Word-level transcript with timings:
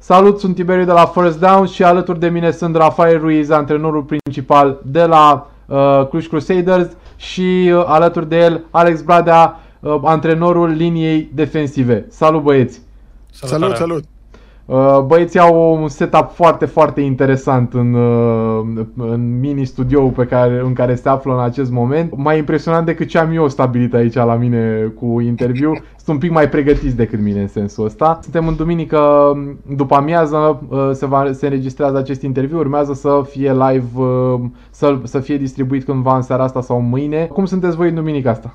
Salut, 0.00 0.38
sunt 0.38 0.54
Tiberiu 0.54 0.84
de 0.84 0.92
la 0.92 1.06
First 1.06 1.38
Down 1.38 1.66
și 1.66 1.84
alături 1.84 2.20
de 2.20 2.28
mine 2.28 2.50
sunt 2.50 2.76
Rafael 2.76 3.18
Ruiz, 3.20 3.50
antrenorul 3.50 4.02
principal 4.02 4.80
de 4.84 5.04
la 5.04 5.50
uh, 5.66 6.06
Cluj 6.08 6.26
Crusaders 6.26 6.88
și 7.16 7.70
uh, 7.72 7.84
alături 7.86 8.28
de 8.28 8.36
el 8.36 8.64
Alex 8.70 9.02
Bradea, 9.02 9.60
uh, 9.80 10.00
antrenorul 10.04 10.68
liniei 10.68 11.30
defensive. 11.34 12.06
Salut 12.08 12.42
băieți! 12.42 12.80
Salut, 13.30 13.76
salut! 13.76 13.98
Uh, 13.98 14.17
băieții 15.06 15.40
au 15.40 15.82
un 15.82 15.88
setup 15.88 16.30
foarte, 16.32 16.64
foarte 16.64 17.00
interesant 17.00 17.74
în, 17.74 17.94
uh, 17.94 18.86
în 18.96 19.38
mini-studioul 19.40 20.10
pe 20.10 20.24
care, 20.24 20.60
în 20.64 20.72
care 20.72 20.94
se 20.94 21.08
află 21.08 21.32
în 21.32 21.40
acest 21.40 21.70
moment. 21.70 22.16
Mai 22.16 22.38
impresionant 22.38 22.86
decât 22.86 23.08
ce 23.08 23.18
am 23.18 23.34
eu 23.34 23.48
stabilit 23.48 23.94
aici 23.94 24.14
la 24.14 24.34
mine 24.34 24.92
cu 24.98 25.20
interviu. 25.20 25.72
Sunt 26.04 26.16
un 26.16 26.18
pic 26.18 26.30
mai 26.30 26.48
pregătiți 26.48 26.96
decât 26.96 27.20
mine 27.20 27.40
în 27.40 27.48
sensul 27.48 27.84
ăsta. 27.84 28.18
Suntem 28.22 28.46
în 28.46 28.56
duminică 28.56 29.32
după 29.76 29.94
amiază, 29.94 30.60
uh, 30.68 30.90
se, 30.92 31.06
va, 31.06 31.32
se 31.32 31.46
înregistrează 31.46 31.96
acest 31.96 32.22
interviu, 32.22 32.58
urmează 32.58 32.92
să 32.92 33.22
fie 33.28 33.52
live, 33.52 33.88
să, 34.70 34.98
să 35.02 35.20
fie 35.20 35.36
distribuit 35.36 35.84
cândva 35.84 36.16
în 36.16 36.22
seara 36.22 36.42
asta 36.42 36.60
sau 36.60 36.80
mâine. 36.80 37.24
Cum 37.24 37.44
sunteți 37.44 37.76
voi 37.76 37.88
în 37.88 37.94
duminica 37.94 38.30
asta? 38.30 38.54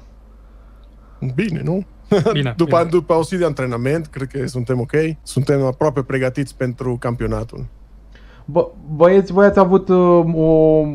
Bine, 1.35 1.61
nu? 1.63 1.83
Bine, 2.33 2.53
după, 2.57 2.77
bine. 2.77 2.89
după 2.89 3.13
o 3.13 3.23
zi 3.23 3.37
de 3.37 3.45
antrenament, 3.45 4.05
cred 4.05 4.27
că 4.27 4.47
suntem 4.47 4.79
ok. 4.79 4.91
Suntem 5.23 5.63
aproape 5.63 6.01
pregătiți 6.01 6.57
pentru 6.57 6.97
campionatul. 6.99 7.65
Bă, 8.45 8.67
băieți, 8.95 9.31
voi 9.31 9.45
ați 9.45 9.59
avut 9.59 9.89
uh, 9.89 10.23
o, 10.35 10.41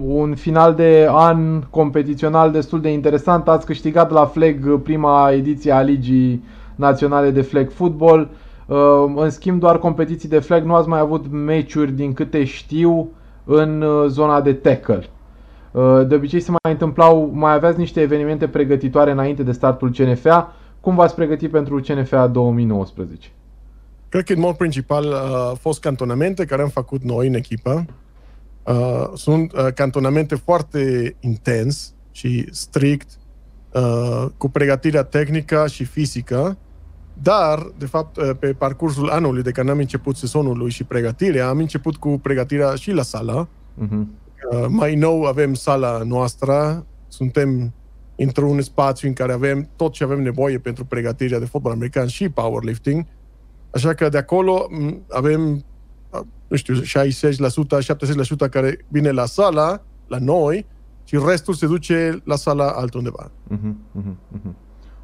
un 0.07 0.35
final 0.35 0.75
de 0.75 1.07
an 1.11 1.63
competițional 1.71 2.51
destul 2.51 2.81
de 2.81 2.93
interesant. 2.93 3.49
Ați 3.49 3.67
câștigat 3.67 4.11
la 4.11 4.27
Flag 4.27 4.81
prima 4.83 5.31
ediție 5.33 5.73
a 5.73 5.81
Ligii 5.81 6.45
Naționale 6.75 7.31
de 7.31 7.43
Flag 7.43 7.71
Football. 7.71 8.29
Uh, 8.67 8.77
în 9.17 9.31
schimb, 9.31 9.61
doar 9.61 9.79
competiții 9.79 10.29
de 10.29 10.39
flag 10.39 10.65
nu 10.65 10.75
ați 10.75 10.89
mai 10.89 11.01
avut 11.01 11.31
meciuri, 11.31 11.93
din 11.93 12.13
câte 12.13 12.45
știu, 12.45 13.09
în 13.45 13.83
uh, 13.83 14.07
zona 14.07 14.41
de 14.41 14.53
tackle. 14.53 15.05
Uh, 15.71 16.07
de 16.07 16.15
obicei 16.15 16.41
se 16.41 16.51
mai 16.51 16.73
întâmplau, 16.73 17.31
mai 17.35 17.55
aveați 17.55 17.79
niște 17.79 18.01
evenimente 18.01 18.49
pregătitoare 18.49 19.11
înainte 19.11 19.43
de 19.43 19.53
startul 19.53 19.91
CNFA. 19.91 20.53
Cum 20.81 20.95
v-ați 20.95 21.15
pregătit 21.15 21.51
pentru 21.51 21.81
CNFA 21.81 22.27
2019? 22.27 23.29
Cred 24.09 24.25
că 24.25 24.33
în 24.33 24.41
mod 24.41 24.57
principal 24.57 25.05
uh, 25.05 25.15
au 25.49 25.55
fost 25.55 25.81
cantonamente 25.81 26.45
care 26.45 26.63
am 26.63 26.69
făcut 26.69 27.03
noi 27.03 27.27
în 27.27 27.35
echipă. 27.35 27.85
Uh, 28.63 29.09
sunt 29.15 29.53
uh, 29.53 29.67
cantonamente 29.75 30.35
foarte 30.35 31.15
intens 31.21 31.95
și 32.11 32.49
strict, 32.51 33.09
cu 34.37 34.49
pregătirea 34.49 35.03
tehnică 35.03 35.67
și 35.67 35.85
fizică, 35.85 36.57
dar, 37.23 37.73
de 37.79 37.87
fapt, 37.87 38.37
pe 38.39 38.53
parcursul 38.53 39.09
anului 39.09 39.43
de 39.43 39.51
când 39.51 39.69
am 39.69 39.79
început 39.79 40.17
sezonul 40.17 40.69
și 40.69 40.85
pregătirea, 40.85 41.49
am 41.49 41.59
început 41.59 41.97
cu 41.97 42.19
pregătirea 42.23 42.75
și 42.75 42.91
la 42.91 43.03
sală. 43.03 43.49
Uh-huh. 43.85 44.07
Mai 44.69 44.95
nou 44.95 45.25
avem 45.25 45.55
sala 45.55 46.03
noastră, 46.05 46.87
suntem 47.09 47.73
într-un 48.19 48.61
spațiu 48.61 49.09
în 49.09 49.15
care 49.15 49.33
avem 49.33 49.69
tot 49.77 49.93
ce 49.93 50.05
avem 50.05 50.23
nevoie 50.23 50.59
pentru 50.59 50.85
pregătirea 50.85 51.39
de 51.39 51.45
fotbal 51.45 51.73
american 51.73 52.07
și 52.07 52.29
powerlifting. 52.29 53.07
Așa 53.71 53.95
că 53.95 54.09
de 54.09 54.19
acolo 54.19 54.67
avem, 55.09 55.65
nu 56.49 56.57
știu, 56.57 56.75
60%, 56.75 56.79
70% 58.47 58.51
care 58.51 58.85
vine 58.89 59.11
la 59.11 59.25
sala, 59.25 59.83
la 60.07 60.19
noi, 60.21 60.67
și 61.05 61.19
restul 61.27 61.55
se 61.55 61.67
duce 61.67 62.21
la 62.25 62.37
sala 62.37 62.67
altundeva. 62.71 63.31
Uh-huh, 63.31 63.73
uh-huh, 64.01 64.37
uh-huh. 64.37 64.53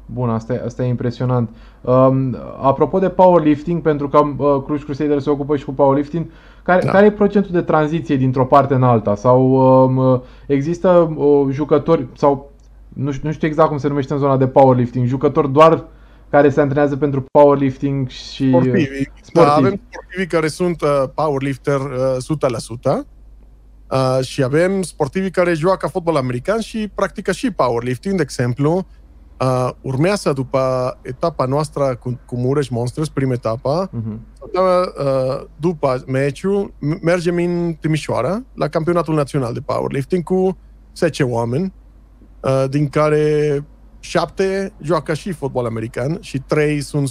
Bun, 0.05 0.29
asta 0.29 0.53
e, 0.53 0.61
asta 0.65 0.83
e 0.83 0.87
impresionant. 0.87 1.49
Um, 1.81 2.37
apropo 2.61 2.99
de 2.99 3.09
powerlifting, 3.09 3.81
pentru 3.81 4.09
că 4.09 4.17
uh, 4.17 4.63
Cluj 4.65 4.83
Crusader 4.83 5.19
se 5.19 5.29
ocupă 5.29 5.55
și 5.55 5.65
cu 5.65 5.73
powerlifting, 5.73 6.25
care, 6.63 6.85
da. 6.85 6.91
care 6.91 7.05
e 7.05 7.11
procentul 7.11 7.51
de 7.51 7.61
tranziție 7.61 8.15
dintr-o 8.15 8.45
parte 8.45 8.73
în 8.73 8.83
alta? 8.83 9.15
Sau 9.15 9.51
um, 9.83 10.23
există 10.47 11.13
uh, 11.15 11.47
jucători 11.49 12.07
sau 12.13 12.51
nu 12.95 13.11
știu, 13.11 13.27
nu 13.27 13.33
știu 13.33 13.47
exact 13.47 13.69
cum 13.69 13.77
se 13.77 13.87
numește 13.87 14.13
în 14.13 14.19
zona 14.19 14.37
de 14.37 14.47
powerlifting, 14.47 15.07
jucători 15.07 15.51
doar 15.51 15.85
care 16.29 16.49
se 16.49 16.61
antrenează 16.61 16.97
pentru 16.97 17.25
powerlifting 17.31 18.09
și 18.09 18.47
sportivi. 18.47 18.85
sportivi. 19.21 19.31
Da, 19.33 19.53
avem 19.53 19.81
sportivi 19.89 20.27
care 20.27 20.47
sunt 20.47 20.81
uh, 20.81 21.03
powerlifter 21.13 21.79
uh, 21.79 22.99
100%. 23.01 23.07
Uh, 23.91 24.25
și 24.25 24.43
avem 24.43 24.81
sportivi 24.81 25.29
care 25.29 25.53
joacă 25.53 25.87
fotbal 25.87 26.15
american 26.15 26.59
și 26.59 26.91
practică 26.95 27.31
și 27.31 27.51
powerlifting, 27.51 28.15
de 28.15 28.21
exemplu. 28.21 28.85
Uh, 29.39 29.69
urmează 29.81 30.33
după 30.33 30.59
etapa 31.01 31.45
noastră 31.45 31.95
cu, 31.99 32.19
cu 32.25 32.37
Mureș 32.37 32.67
Monsters, 32.67 33.09
prima 33.09 33.33
etapă, 33.33 33.89
uh-huh. 33.89 34.17
uh, 34.53 35.45
după 35.59 36.03
meciul, 36.07 36.73
mergem 37.01 37.35
în 37.35 37.75
Timișoara 37.79 38.43
la 38.53 38.67
campionatul 38.67 39.15
național 39.15 39.53
de 39.53 39.61
powerlifting 39.61 40.23
cu 40.23 40.57
10 40.93 41.23
oameni 41.23 41.73
Uh, 41.84 41.84
din 42.69 42.89
care 42.89 43.63
șapte 44.05 44.73
joacă 44.81 45.13
și 45.13 45.31
fotbal 45.31 45.65
american 45.65 46.17
și 46.21 46.39
trei 46.39 46.81
sunt 46.81 47.09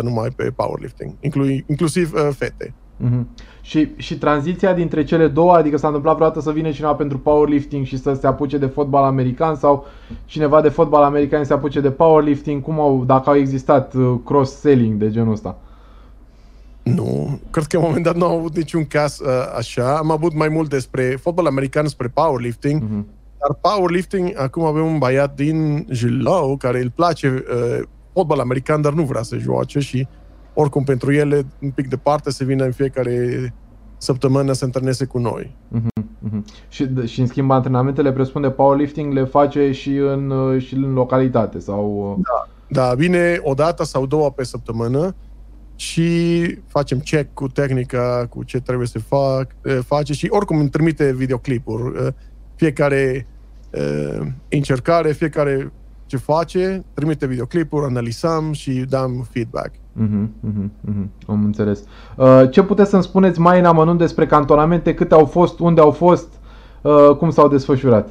100% 0.00 0.02
numai 0.02 0.28
pe 0.36 0.50
powerlifting, 0.56 1.12
inclu- 1.20 1.62
inclusiv 1.66 2.12
uh, 2.12 2.28
fete. 2.36 2.74
Mm-hmm. 3.04 3.24
Și, 3.60 3.88
și 3.96 4.18
tranziția 4.18 4.74
dintre 4.74 5.04
cele 5.04 5.28
două, 5.28 5.54
adică 5.54 5.76
s-a 5.76 5.86
întâmplat 5.86 6.14
vreodată 6.14 6.40
să 6.40 6.52
vină 6.52 6.70
cineva 6.70 6.94
pentru 6.94 7.18
powerlifting 7.18 7.86
și 7.86 7.98
să 7.98 8.12
se 8.12 8.26
apuce 8.26 8.58
de 8.58 8.66
fotbal 8.66 9.04
american 9.04 9.54
sau 9.54 9.86
cineva 10.24 10.60
de 10.60 10.68
fotbal 10.68 11.02
american 11.02 11.40
să 11.40 11.46
se 11.46 11.52
apuce 11.52 11.80
de 11.80 11.90
powerlifting, 11.90 12.62
cum 12.62 12.80
au, 12.80 13.04
dacă 13.04 13.30
au 13.30 13.36
existat 13.36 13.94
uh, 13.94 14.14
cross-selling 14.24 14.98
de 14.98 15.10
genul 15.10 15.32
ăsta? 15.32 15.58
Nu, 16.82 17.40
cred 17.50 17.64
că 17.64 17.76
în 17.76 17.82
moment 17.82 18.04
dat 18.04 18.16
nu 18.16 18.24
au 18.24 18.38
avut 18.38 18.56
niciun 18.56 18.84
caz 18.84 19.18
uh, 19.18 19.28
așa. 19.56 19.96
Am 19.96 20.10
avut 20.10 20.34
mai 20.34 20.48
mult 20.48 20.68
despre 20.68 21.18
fotbal 21.20 21.46
american, 21.46 21.86
spre 21.86 22.08
powerlifting, 22.08 22.82
mm-hmm 22.82 23.17
dar 23.38 23.58
powerlifting, 23.60 24.40
acum 24.40 24.64
avem 24.64 24.86
un 24.86 24.98
băiat 24.98 25.34
din 25.34 25.86
Jilou 25.90 26.56
care 26.56 26.82
îl 26.82 26.90
place 26.90 27.28
uh, 27.28 27.82
fotbal 28.12 28.40
american, 28.40 28.80
dar 28.80 28.92
nu 28.92 29.02
vrea 29.02 29.22
să 29.22 29.36
joace 29.36 29.78
și 29.78 30.06
oricum 30.54 30.84
pentru 30.84 31.12
ele 31.12 31.46
un 31.62 31.70
pic 31.70 31.88
departe 31.88 32.30
să 32.30 32.44
vină 32.44 32.64
în 32.64 32.72
fiecare 32.72 33.54
săptămână 33.96 34.52
să 34.52 34.64
întâlneze 34.64 35.04
cu 35.04 35.18
noi. 35.18 35.56
Uh-huh, 35.76 36.02
uh-huh. 36.02 36.68
Și, 36.68 36.88
și 37.06 37.20
în 37.20 37.26
schimb 37.26 37.50
antrenamentele 37.50 38.12
presupun 38.12 38.42
de 38.42 38.50
powerlifting 38.50 39.12
le 39.12 39.24
face 39.24 39.72
și 39.72 39.96
în, 39.96 40.30
uh, 40.30 40.62
și 40.62 40.74
în 40.74 40.92
localitate 40.92 41.58
sau... 41.58 42.14
Uh? 42.18 42.24
Da, 42.24 42.48
da, 42.80 42.94
vine 42.94 43.40
o 43.42 43.54
dată 43.54 43.84
sau 43.84 44.06
două 44.06 44.30
pe 44.30 44.44
săptămână 44.44 45.14
și 45.76 46.10
facem 46.66 46.98
check 46.98 47.34
cu 47.34 47.48
tehnica, 47.48 48.26
cu 48.28 48.44
ce 48.44 48.60
trebuie 48.60 48.86
să 48.86 48.98
fac, 48.98 49.54
face 49.84 50.12
și 50.12 50.26
oricum 50.30 50.58
îmi 50.58 50.68
trimite 50.68 51.12
videoclipuri 51.12 52.14
fiecare 52.58 53.26
uh, 53.70 54.26
încercare, 54.48 55.12
fiecare 55.12 55.72
ce 56.06 56.16
face, 56.16 56.84
trimite 56.94 57.26
videoclipuri, 57.26 57.84
analizăm 57.84 58.52
și 58.52 58.70
dăm 58.88 59.26
feedback. 59.30 59.70
Uh-huh, 59.70 60.26
uh-huh, 60.48 60.68
uh-huh. 60.90 61.26
Am 61.26 61.44
înțeles. 61.44 61.84
Uh, 62.16 62.42
ce 62.50 62.62
puteți 62.62 62.90
să-mi 62.90 63.02
spuneți 63.02 63.40
mai 63.40 63.58
în 63.58 63.64
amănunt 63.64 63.98
despre 63.98 64.26
cantonamente? 64.26 64.94
Câte 64.94 65.14
au 65.14 65.24
fost? 65.24 65.58
Unde 65.58 65.80
au 65.80 65.90
fost? 65.90 66.32
Uh, 66.82 67.16
cum 67.16 67.30
s-au 67.30 67.48
desfășurat? 67.48 68.08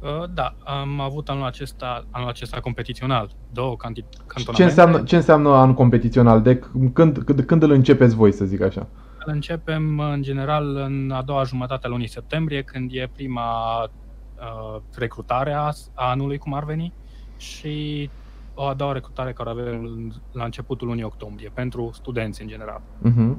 Uh, 0.00 0.24
da, 0.34 0.54
am 0.64 1.00
avut 1.00 1.28
anul 1.28 1.44
acesta, 1.44 2.04
anul 2.10 2.28
acesta 2.28 2.60
competițional, 2.60 3.30
două 3.52 3.76
cantonamente. 3.76 4.52
Ce 4.52 4.64
înseamnă, 4.64 5.02
ce 5.02 5.16
înseamnă 5.16 5.48
an 5.48 5.74
competițional? 5.74 6.42
De 6.42 6.58
când, 6.92 7.18
când, 7.18 7.40
când 7.40 7.62
îl 7.62 7.70
începeți 7.70 8.14
voi, 8.14 8.32
să 8.32 8.44
zic 8.44 8.62
așa? 8.62 8.86
Îl 9.24 9.32
începem 9.32 9.98
în 9.98 10.22
general 10.22 10.76
în 10.76 11.10
a 11.10 11.22
doua 11.22 11.42
jumătate 11.42 11.86
a 11.86 11.90
lunii 11.90 12.08
septembrie, 12.08 12.62
când 12.62 12.90
e 12.92 13.10
prima 13.12 13.82
uh, 13.82 14.80
recrutare 14.96 15.52
a 15.52 15.70
anului, 15.94 16.38
cum 16.38 16.54
ar 16.54 16.64
veni, 16.64 16.92
și 17.36 18.10
o 18.54 18.66
a 18.66 18.74
doua 18.74 18.92
recrutare 18.92 19.32
care 19.32 19.50
avem 19.50 20.12
la 20.32 20.44
începutul 20.44 20.86
lunii 20.86 21.02
octombrie, 21.02 21.50
pentru 21.54 21.90
studenți 21.92 22.42
în 22.42 22.48
general. 22.48 22.80
Uh-huh. 22.80 23.36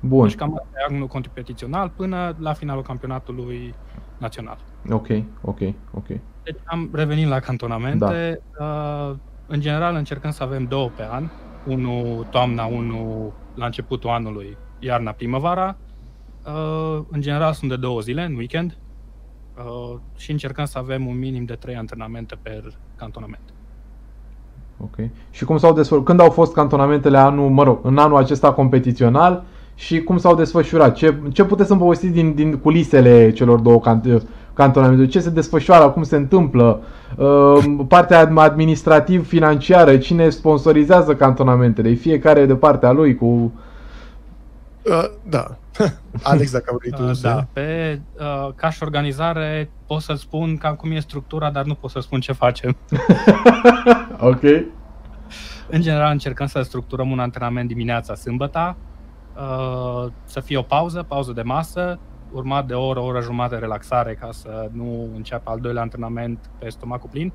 Bun. 0.00 0.26
Deci 0.26 0.36
cam 0.36 0.54
asta 0.54 0.68
e 0.78 0.94
anul 0.94 1.06
competițional 1.06 1.88
până 1.96 2.36
la 2.38 2.52
finalul 2.52 2.82
campionatului 2.82 3.74
național. 4.18 4.58
Ok, 4.90 5.06
ok, 5.42 5.60
ok. 5.94 6.06
Deci 6.42 6.56
am 6.64 6.90
revenit 6.92 7.28
la 7.28 7.40
cantonamente. 7.40 8.40
Da. 8.58 8.64
Uh, 8.64 9.16
în 9.46 9.60
general 9.60 9.94
încercăm 9.94 10.30
să 10.30 10.42
avem 10.42 10.64
două 10.64 10.88
pe 10.96 11.06
an, 11.10 11.28
unul 11.66 12.26
toamna, 12.30 12.64
unul 12.64 13.32
la 13.54 13.64
începutul 13.64 14.10
anului 14.10 14.56
iarna, 14.78 15.10
primăvara. 15.10 15.76
Uh, 16.46 17.02
în 17.10 17.20
general 17.20 17.52
sunt 17.52 17.70
de 17.70 17.76
două 17.76 18.00
zile, 18.00 18.24
în 18.24 18.34
weekend, 18.36 18.76
uh, 19.56 19.98
și 20.16 20.30
încercăm 20.30 20.64
să 20.64 20.78
avem 20.78 21.06
un 21.06 21.18
minim 21.18 21.44
de 21.44 21.54
trei 21.54 21.76
antrenamente 21.76 22.36
per 22.42 22.62
cantonament. 22.96 23.42
Ok. 24.82 24.96
Și 25.30 25.44
cum 25.44 25.58
s-au 25.58 25.72
desfășurat? 25.72 26.04
Când 26.06 26.20
au 26.20 26.30
fost 26.30 26.52
cantonamentele 26.52 27.18
anul, 27.18 27.50
mă 27.50 27.62
rog, 27.62 27.78
în 27.82 27.98
anul 27.98 28.16
acesta 28.16 28.52
competițional 28.52 29.44
și 29.74 30.02
cum 30.02 30.18
s-au 30.18 30.34
desfășurat? 30.34 30.94
Ce, 30.94 31.14
ce 31.32 31.44
puteți 31.44 31.68
să-mi 31.68 31.80
povestiți 31.80 32.12
din, 32.12 32.34
din 32.34 32.56
culisele 32.56 33.32
celor 33.32 33.58
două 33.58 33.80
cant- 33.80 34.22
cantonamente? 34.52 35.06
Ce 35.06 35.20
se 35.20 35.30
desfășoară? 35.30 35.88
Cum 35.88 36.02
se 36.02 36.16
întâmplă? 36.16 36.80
Uh, 37.16 37.64
partea 37.88 38.32
administrativ-financiară? 38.34 39.96
Cine 39.96 40.28
sponsorizează 40.28 41.14
cantonamentele? 41.14 41.92
Fiecare 41.92 42.46
de 42.46 42.54
partea 42.54 42.92
lui 42.92 43.14
cu 43.14 43.52
Uh, 44.90 45.04
da. 45.28 45.56
Alex, 46.22 46.52
dacă 46.52 46.76
vrei 46.78 46.90
tu 46.90 47.02
Uh, 47.02 47.12
să... 47.12 47.28
Da, 47.28 47.46
pe, 47.52 48.00
uh, 48.18 48.52
ca 48.54 48.70
și 48.70 48.82
organizare 48.82 49.70
pot 49.86 50.00
să 50.00 50.14
spun 50.14 50.56
cam 50.56 50.74
cum 50.74 50.90
e 50.90 50.98
structura, 50.98 51.50
dar 51.50 51.64
nu 51.64 51.74
pot 51.74 51.90
să 51.90 52.00
spun 52.00 52.20
ce 52.20 52.32
facem. 52.32 52.76
ok. 54.20 54.42
În 55.68 55.80
general 55.80 56.10
încercăm 56.12 56.46
să 56.46 56.60
structurăm 56.60 57.10
un 57.10 57.18
antrenament 57.18 57.68
dimineața 57.68 58.14
sâmbătă, 58.14 58.76
uh, 59.36 60.12
să 60.24 60.40
fie 60.40 60.56
o 60.56 60.62
pauză, 60.62 61.02
pauză 61.02 61.32
de 61.32 61.42
masă, 61.42 61.98
urmat 62.32 62.66
de 62.66 62.74
o 62.74 62.86
oră, 62.86 63.00
o 63.00 63.04
oră 63.04 63.20
jumătate 63.20 63.54
de 63.54 63.60
relaxare 63.60 64.14
ca 64.14 64.28
să 64.32 64.68
nu 64.72 65.08
înceapă 65.14 65.50
al 65.50 65.60
doilea 65.60 65.82
antrenament 65.82 66.50
pe 66.58 66.68
stomacul 66.68 67.08
plin. 67.12 67.32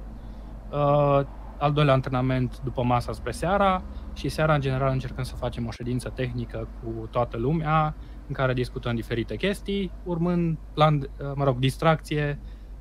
Uh, 0.69 1.19
al 1.57 1.71
doilea 1.73 1.93
antrenament 1.93 2.59
după 2.63 2.83
masa 2.83 3.11
spre 3.11 3.31
seara 3.31 3.81
și 4.13 4.29
seara 4.29 4.53
în 4.53 4.61
general 4.61 4.91
încercăm 4.91 5.23
să 5.23 5.35
facem 5.35 5.67
o 5.67 5.71
ședință 5.71 6.11
tehnică 6.15 6.67
cu 6.83 7.07
toată 7.11 7.37
lumea 7.37 7.95
în 8.27 8.33
care 8.33 8.53
discutăm 8.53 8.95
diferite 8.95 9.35
chestii, 9.35 9.91
urmând 10.03 10.57
plan, 10.73 10.95
uh, 10.95 11.31
mă 11.35 11.43
rog, 11.43 11.57
distracție 11.59 12.39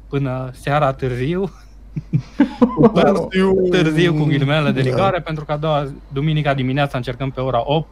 până 0.08 0.50
seara 0.52 0.92
târziu, 0.92 1.50
Târziu, 2.94 3.68
târziu 3.70 4.14
cu 4.14 4.24
ghilimele 4.24 4.70
de 4.70 4.82
Da. 4.82 4.90
rigoare, 4.90 5.20
pentru 5.20 5.44
că 5.44 5.52
a 5.52 5.56
doua, 5.56 5.86
duminica 6.12 6.54
dimineața 6.54 6.96
încercăm 6.96 7.30
pe 7.30 7.40
ora 7.40 7.62
8 7.64 7.88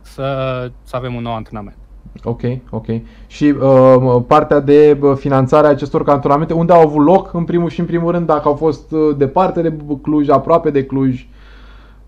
să, 0.00 0.70
să 0.82 0.96
avem 0.96 1.14
un 1.14 1.22
nou 1.22 1.34
antrenament. 1.34 1.76
Ok, 2.22 2.40
ok. 2.70 2.86
Și 3.26 3.44
uh, 3.44 4.22
partea 4.26 4.60
de 4.60 4.98
uh, 5.00 5.16
finanțare 5.16 5.66
a 5.66 5.70
acestor 5.70 6.04
cantonamente, 6.04 6.52
unde 6.52 6.72
au 6.72 6.80
avut 6.80 7.04
loc 7.04 7.34
în 7.34 7.44
primul 7.44 7.68
și 7.70 7.80
în 7.80 7.86
primul 7.86 8.12
rând, 8.12 8.26
dacă 8.26 8.48
au 8.48 8.54
fost 8.54 8.92
uh, 8.92 9.16
departe 9.16 9.62
de 9.62 9.76
Cluj, 10.02 10.28
aproape 10.28 10.70
de 10.70 10.84
Cluj? 10.84 11.26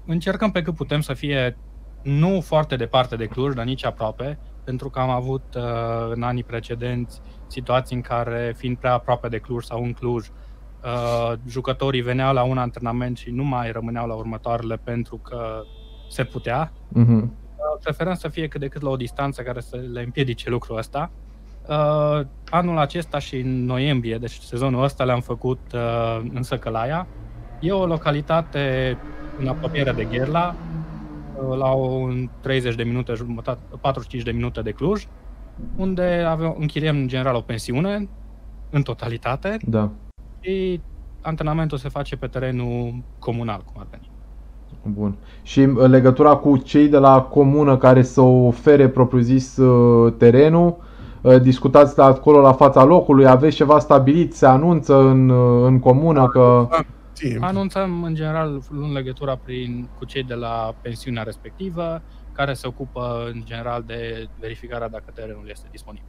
Încercăm 0.06 0.50
pe 0.50 0.62
cât 0.62 0.74
putem 0.74 1.00
să 1.00 1.14
fie 1.14 1.56
nu 2.02 2.40
foarte 2.40 2.76
departe 2.76 3.16
de 3.16 3.26
Cluj, 3.26 3.54
dar 3.54 3.64
nici 3.64 3.84
aproape, 3.84 4.38
pentru 4.64 4.90
că 4.90 4.98
am 4.98 5.10
avut 5.10 5.42
uh, 5.56 5.62
în 6.14 6.22
anii 6.22 6.44
precedenți 6.44 7.20
situații 7.46 7.96
în 7.96 8.02
care, 8.02 8.54
fiind 8.56 8.76
prea 8.76 8.92
aproape 8.92 9.28
de 9.28 9.38
Cluj 9.38 9.64
sau 9.64 9.82
în 9.82 9.92
Cluj, 9.92 10.28
uh, 10.84 11.32
jucătorii 11.48 12.00
veneau 12.00 12.34
la 12.34 12.42
un 12.42 12.58
antrenament 12.58 13.16
și 13.16 13.30
nu 13.30 13.44
mai 13.44 13.72
rămâneau 13.72 14.06
la 14.06 14.14
următoarele 14.14 14.76
pentru 14.76 15.16
că 15.16 15.62
se 16.10 16.24
putea. 16.24 16.72
Mhm. 16.88 17.22
Uh, 17.22 17.80
Preferăm 17.82 18.14
să 18.14 18.28
fie 18.28 18.48
cât 18.48 18.60
de 18.60 18.68
cât 18.68 18.82
la 18.82 18.90
o 18.90 18.96
distanță 18.96 19.42
care 19.42 19.60
să 19.60 19.76
le 19.92 20.02
împiedice 20.02 20.50
lucrul 20.50 20.76
ăsta. 20.76 21.10
Uh, 21.68 22.20
anul 22.50 22.78
acesta 22.78 23.18
și 23.18 23.36
în 23.36 23.64
noiembrie, 23.64 24.18
deci 24.18 24.38
sezonul 24.38 24.82
ăsta 24.82 25.04
le-am 25.04 25.20
făcut 25.20 25.60
uh, 25.74 26.20
în 26.34 26.42
Săcălaia. 26.42 27.06
E 27.60 27.72
o 27.72 27.86
localitate 27.86 28.96
în 29.40 29.46
apropiere 29.46 29.92
de 29.92 30.04
Gherla, 30.04 30.54
uh, 31.48 31.56
la 31.56 31.70
un 31.70 32.28
30 32.40 32.74
de 32.74 32.82
minute, 32.82 33.12
jumătate, 33.14 33.60
45 33.80 34.22
de 34.24 34.30
minute 34.30 34.60
de 34.60 34.70
Cluj, 34.70 35.06
unde 35.76 36.24
avem, 36.28 36.56
închiriem 36.58 36.96
în 36.96 37.08
general 37.08 37.34
o 37.34 37.40
pensiune 37.40 38.08
în 38.70 38.82
totalitate 38.82 39.56
Da. 39.66 39.90
și 40.40 40.80
antrenamentul 41.20 41.78
se 41.78 41.88
face 41.88 42.16
pe 42.16 42.26
terenul 42.26 42.94
comunal, 43.18 43.62
cum 43.64 43.74
ar 43.80 43.86
veni. 43.90 44.10
Bun. 44.86 45.14
Și 45.42 45.60
uh, 45.60 45.86
legătura 45.88 46.34
cu 46.34 46.56
cei 46.56 46.88
de 46.88 46.98
la 46.98 47.22
comună 47.22 47.76
care 47.76 48.02
să 48.02 48.20
ofere 48.20 48.88
propriu-zis 48.88 49.56
uh, 49.56 50.12
terenul, 50.18 50.76
uh, 51.20 51.40
discutați 51.40 51.98
la 51.98 52.04
acolo 52.04 52.40
la 52.40 52.52
fața 52.52 52.84
locului, 52.84 53.26
aveți 53.26 53.56
ceva 53.56 53.78
stabilit, 53.78 54.34
se 54.34 54.46
anunță 54.46 55.00
în, 55.00 55.28
uh, 55.28 55.66
în 55.66 55.78
comună 55.78 56.28
că... 56.28 56.68
Timp. 57.14 57.42
Anunțăm 57.42 58.02
în 58.02 58.14
general 58.14 58.62
luând 58.70 58.92
legătura 58.92 59.36
prin, 59.36 59.88
cu 59.98 60.04
cei 60.04 60.22
de 60.22 60.34
la 60.34 60.74
pensiunea 60.82 61.22
respectivă, 61.22 62.02
care 62.32 62.52
se 62.54 62.66
ocupă 62.66 63.30
în 63.32 63.42
general 63.44 63.82
de 63.86 64.28
verificarea 64.40 64.88
dacă 64.88 65.04
terenul 65.14 65.46
este 65.50 65.66
disponibil 65.70 66.08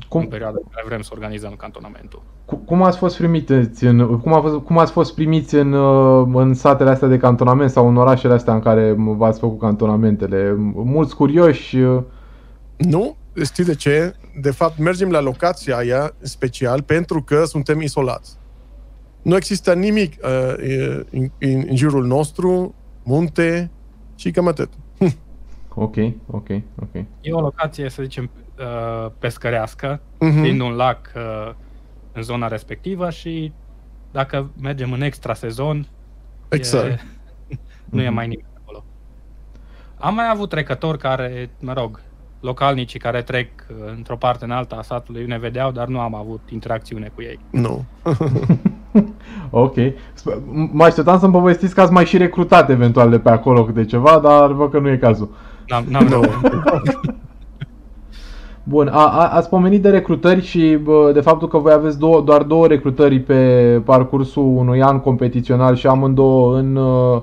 în 0.00 0.08
Cum, 0.08 0.26
perioada 0.28 0.56
în 0.62 0.68
care 0.70 0.86
vrem 0.86 1.00
să 1.00 1.10
organizăm 1.12 1.54
cantonamentul. 1.56 2.22
cu- 2.44 2.56
cum 2.56 2.82
ați 2.82 2.98
fost 2.98 3.16
primiți 3.16 3.84
în, 3.84 4.18
cum, 4.20 4.32
a 4.32 4.40
fost, 4.40 4.54
cum 4.64 4.78
ați 4.78 4.92
fost 4.92 5.14
primiți 5.14 5.54
în, 5.54 5.72
uh, 5.72 6.28
în 6.34 6.54
satele 6.54 6.90
astea 6.90 7.08
de 7.08 7.16
cantonament 7.16 7.70
sau 7.70 7.88
în 7.88 7.96
orașele 7.96 8.32
astea 8.34 8.54
în 8.54 8.60
care 8.60 8.94
v-ați 8.96 9.38
făcut 9.38 9.58
cantonamentele? 9.58 10.54
Mulți 10.74 11.14
curioși, 11.16 11.76
uh, 11.76 12.02
Nu, 12.76 13.16
știi 13.44 13.64
de 13.64 13.74
ce? 13.74 14.14
De 14.40 14.50
fapt, 14.50 14.78
mergem 14.78 15.10
la 15.10 15.20
locația 15.20 15.76
aia 15.76 16.10
special 16.20 16.82
pentru 16.82 17.22
că 17.22 17.44
suntem 17.44 17.80
isolați. 17.80 18.36
Nu 19.22 19.36
există 19.36 19.74
nimic 19.74 20.12
uh, 20.22 20.54
în, 21.10 21.30
în, 21.38 21.64
în 21.68 21.76
jurul 21.76 22.06
nostru, 22.06 22.74
munte 23.04 23.70
și 24.14 24.30
cam 24.30 24.46
atât. 24.48 24.72
ok, 25.74 25.96
ok, 26.26 26.48
ok. 26.82 26.94
E 27.20 27.32
o 27.32 27.40
locație, 27.40 27.88
să 27.90 28.02
zicem, 28.02 28.30
uh, 28.58 29.10
pescărească, 29.18 30.00
Mhm. 30.18 30.42
fiind 30.42 30.60
un 30.60 30.72
lac 30.72 31.12
uh, 31.16 31.54
în 32.12 32.22
zona 32.22 32.48
respectivă 32.48 33.10
și 33.10 33.52
dacă 34.12 34.50
mergem 34.60 34.92
în 34.92 35.00
extra 35.00 35.34
sezon, 35.34 35.86
Exact. 36.48 36.86
e, 36.86 36.98
nu 37.90 38.00
e 38.02 38.04
Mhm. 38.06 38.14
mai 38.14 38.26
nimic 38.28 38.46
acolo. 38.62 38.84
Am 39.98 40.14
mai 40.14 40.28
avut 40.32 40.48
trecători 40.48 40.98
care, 40.98 41.50
mă 41.60 41.72
rog, 41.72 42.00
localnicii 42.40 42.98
care 42.98 43.22
trec 43.22 43.48
uh, 43.70 43.76
într-o 43.96 44.16
parte 44.16 44.44
în 44.44 44.50
alta 44.50 44.76
a 44.76 44.82
satului 44.82 45.26
ne 45.26 45.38
vedeau, 45.38 45.70
dar 45.72 45.86
nu 45.86 46.00
am 46.00 46.14
avut 46.14 46.40
interacțiune 46.50 47.10
cu 47.14 47.22
ei. 47.22 47.38
Nu. 47.50 47.84
Ok. 49.50 49.74
Sp- 49.74 50.40
Mă 50.72 50.84
așteptam 50.84 51.18
să-mi 51.18 51.32
povestiți 51.32 51.74
că 51.74 51.80
ați 51.80 51.92
mai 51.92 52.04
și 52.04 52.16
recrutat 52.16 52.70
eventual 52.70 53.10
de 53.10 53.18
pe 53.18 53.30
acolo 53.30 53.64
câte 53.64 53.84
ceva, 53.84 54.20
dar 54.22 54.52
văd 54.52 54.70
că 54.70 54.78
nu 54.78 54.88
e 54.88 54.96
cazul. 54.96 55.28
N-am, 55.68 55.84
n-am 55.88 56.06
Nu. 56.10 56.20
Bun, 58.62 58.88
a, 58.88 59.06
a, 59.06 59.28
ați 59.28 59.48
pomenit 59.48 59.82
de 59.82 59.88
recrutări 59.88 60.42
și 60.42 60.78
bă, 60.82 61.10
de 61.14 61.20
faptul 61.20 61.48
că 61.48 61.58
voi 61.58 61.72
aveți 61.72 61.98
două, 61.98 62.20
doar 62.20 62.42
două 62.42 62.66
recrutări 62.66 63.20
pe 63.20 63.34
parcursul 63.84 64.42
unui 64.42 64.82
an 64.82 65.00
competițional 65.00 65.74
și 65.76 65.86
amândouă 65.86 66.56
în, 66.56 66.76
uh, 66.76 67.20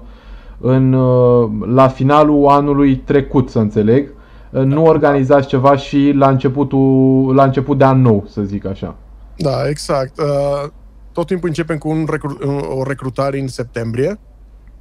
în, 0.59 0.93
uh, 0.93 1.49
la 1.73 1.87
finalul 1.87 2.47
anului 2.47 2.95
trecut, 2.95 3.49
să 3.49 3.59
înțeleg. 3.59 4.13
Nu 4.49 4.85
organizați 4.85 5.47
ceva 5.47 5.75
și 5.75 6.11
la 6.15 6.29
începutul, 6.29 7.33
la 7.35 7.43
început 7.43 7.77
de 7.77 7.83
an 7.83 8.01
nou, 8.01 8.23
să 8.27 8.41
zic 8.41 8.65
așa. 8.65 8.95
Da, 9.37 9.69
exact. 9.69 10.19
Uh, 10.19 10.69
tot 11.15 11.27
timpul 11.27 11.47
începem 11.47 11.77
cu 11.77 11.89
un 11.89 12.07
recru- 12.09 12.67
o 12.69 12.83
recrutare 12.83 13.39
în 13.39 13.47
septembrie 13.47 14.19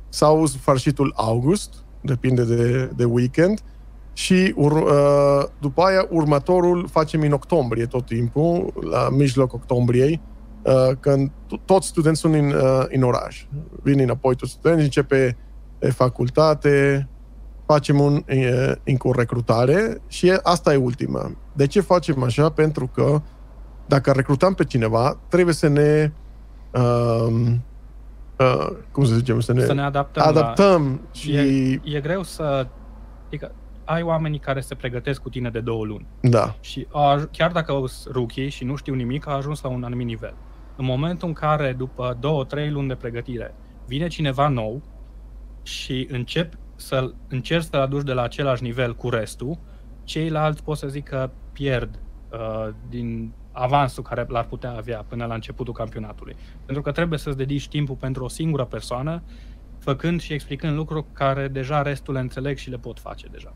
sau 0.09 0.47
sfârșitul 0.47 1.13
august, 1.17 1.75
depinde 2.01 2.45
de, 2.45 2.91
de 2.97 3.05
weekend. 3.05 3.61
Și 4.13 4.53
ur, 4.57 4.73
uh, 4.73 5.45
după 5.61 5.83
aia 5.83 6.07
următorul 6.11 6.89
facem 6.91 7.21
în 7.21 7.33
octombrie 7.33 7.87
tot 7.87 8.07
timpul, 8.07 8.73
la 8.91 9.09
mijloc 9.11 9.53
octombriei, 9.53 10.21
uh, 10.63 10.97
când 11.01 11.31
to- 11.31 11.65
toți 11.65 11.87
studenții 11.87 12.21
sunt 12.21 12.35
în, 12.35 12.51
uh, 12.51 12.85
în 12.89 13.03
oraș. 13.03 13.47
Vin 13.83 14.01
înapoi 14.01 14.35
toți 14.35 14.53
studenții, 14.53 14.85
începe 14.85 15.37
e, 15.79 15.91
facultate, 15.91 17.09
facem 17.67 18.01
un, 18.01 18.23
e, 18.27 18.79
încă 18.85 19.09
o 19.09 19.13
recrutare 19.13 20.01
și 20.07 20.29
e- 20.29 20.41
asta 20.43 20.73
e 20.73 20.77
ultima. 20.77 21.33
De 21.53 21.67
ce 21.67 21.81
facem 21.81 22.23
așa? 22.23 22.49
Pentru 22.49 22.87
că 22.87 23.23
dacă 23.87 24.11
recrutăm 24.11 24.55
pe 24.55 24.65
cineva, 24.65 25.19
trebuie 25.29 25.55
să 25.55 25.69
ne 25.69 26.13
um, 26.75 27.63
uh, 28.39 28.69
cum 28.93 29.05
să 29.05 29.15
zicem, 29.15 29.41
să 29.41 29.53
ne, 29.53 29.65
Să 29.65 29.73
ne 29.73 29.83
adaptăm, 29.83 30.27
adaptăm 30.27 31.01
și 31.13 31.33
la... 31.33 31.41
E, 31.41 31.81
e 31.85 32.01
greu 32.01 32.23
să... 32.23 32.67
Adică 33.27 33.53
ai 33.85 34.03
oamenii 34.03 34.39
care 34.39 34.61
se 34.61 34.75
pregătesc 34.75 35.23
cu 35.23 35.29
tine 35.29 35.51
de 35.51 35.61
două 35.61 35.85
luni 35.85 36.07
da, 36.21 36.55
și 36.61 36.87
au, 36.91 37.19
aj- 37.19 37.31
chiar 37.31 37.53
dacă 37.53 37.73
au 37.73 37.89
rookie 38.13 38.49
și 38.49 38.65
nu 38.65 38.77
știu 38.77 38.95
nimic, 38.95 39.27
au 39.27 39.37
ajuns 39.37 39.61
la 39.61 39.69
un 39.69 39.85
anumit 39.85 40.07
nivel. 40.07 40.35
În 40.77 40.85
momentul 40.85 41.29
în 41.29 41.35
care, 41.35 41.73
după 41.73 42.17
două, 42.21 42.45
trei 42.45 42.71
luni 42.71 42.89
de 42.89 42.95
pregătire, 42.95 43.55
vine 43.87 44.07
cineva 44.07 44.49
nou 44.49 44.83
și 45.63 46.09
încep 46.11 46.55
să 46.77 47.13
încerci 47.29 47.67
să-l 47.71 47.81
aduci 47.81 48.05
de 48.05 48.13
la 48.13 48.23
același 48.23 48.63
nivel 48.63 48.95
cu 48.95 49.09
restul, 49.09 49.59
ceilalți 50.05 50.63
pot 50.63 50.77
să 50.77 50.87
zic 50.87 51.09
că 51.09 51.31
pierd 51.53 52.01
uh, 52.33 52.69
din 52.89 53.33
avansul 53.57 54.03
care 54.03 54.25
l-ar 54.29 54.45
putea 54.45 54.73
avea 54.73 55.05
până 55.09 55.25
la 55.25 55.35
începutul 55.35 55.73
campionatului. 55.73 56.37
Pentru 56.65 56.83
că 56.83 56.93
trebuie 56.93 57.19
să-ți 57.19 57.37
dedici 57.37 57.69
timpul 57.69 57.95
pentru 57.95 58.25
o 58.25 58.29
singură 58.29 58.65
persoană, 58.65 59.23
făcând 59.79 60.21
și 60.21 60.33
explicând 60.33 60.77
lucruri 60.77 61.05
care 61.13 61.49
deja 61.49 61.83
restul 61.83 62.15
le 62.15 62.21
înțeleg 62.21 62.57
și 62.57 62.71
le 62.71 62.77
pot 62.77 62.99
face 63.01 63.27
deja. 63.31 63.55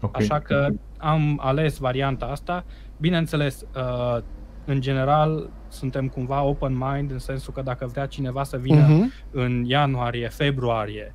Ok. 0.00 0.16
Așa 0.16 0.38
că 0.38 0.68
am 0.98 1.38
ales 1.42 1.76
varianta 1.78 2.26
asta. 2.26 2.64
Bineînțeles, 3.00 3.64
uh, 3.76 4.22
în 4.64 4.80
general, 4.80 5.50
suntem 5.68 6.08
cumva 6.08 6.42
open 6.42 6.76
mind 6.76 7.10
în 7.10 7.18
sensul 7.18 7.52
că 7.52 7.62
dacă 7.62 7.86
vrea 7.86 8.06
cineva 8.06 8.42
să 8.42 8.56
vină 8.56 8.86
Mhm. 8.88 9.12
în 9.30 9.64
ianuarie, 9.66 10.28
februarie, 10.28 11.14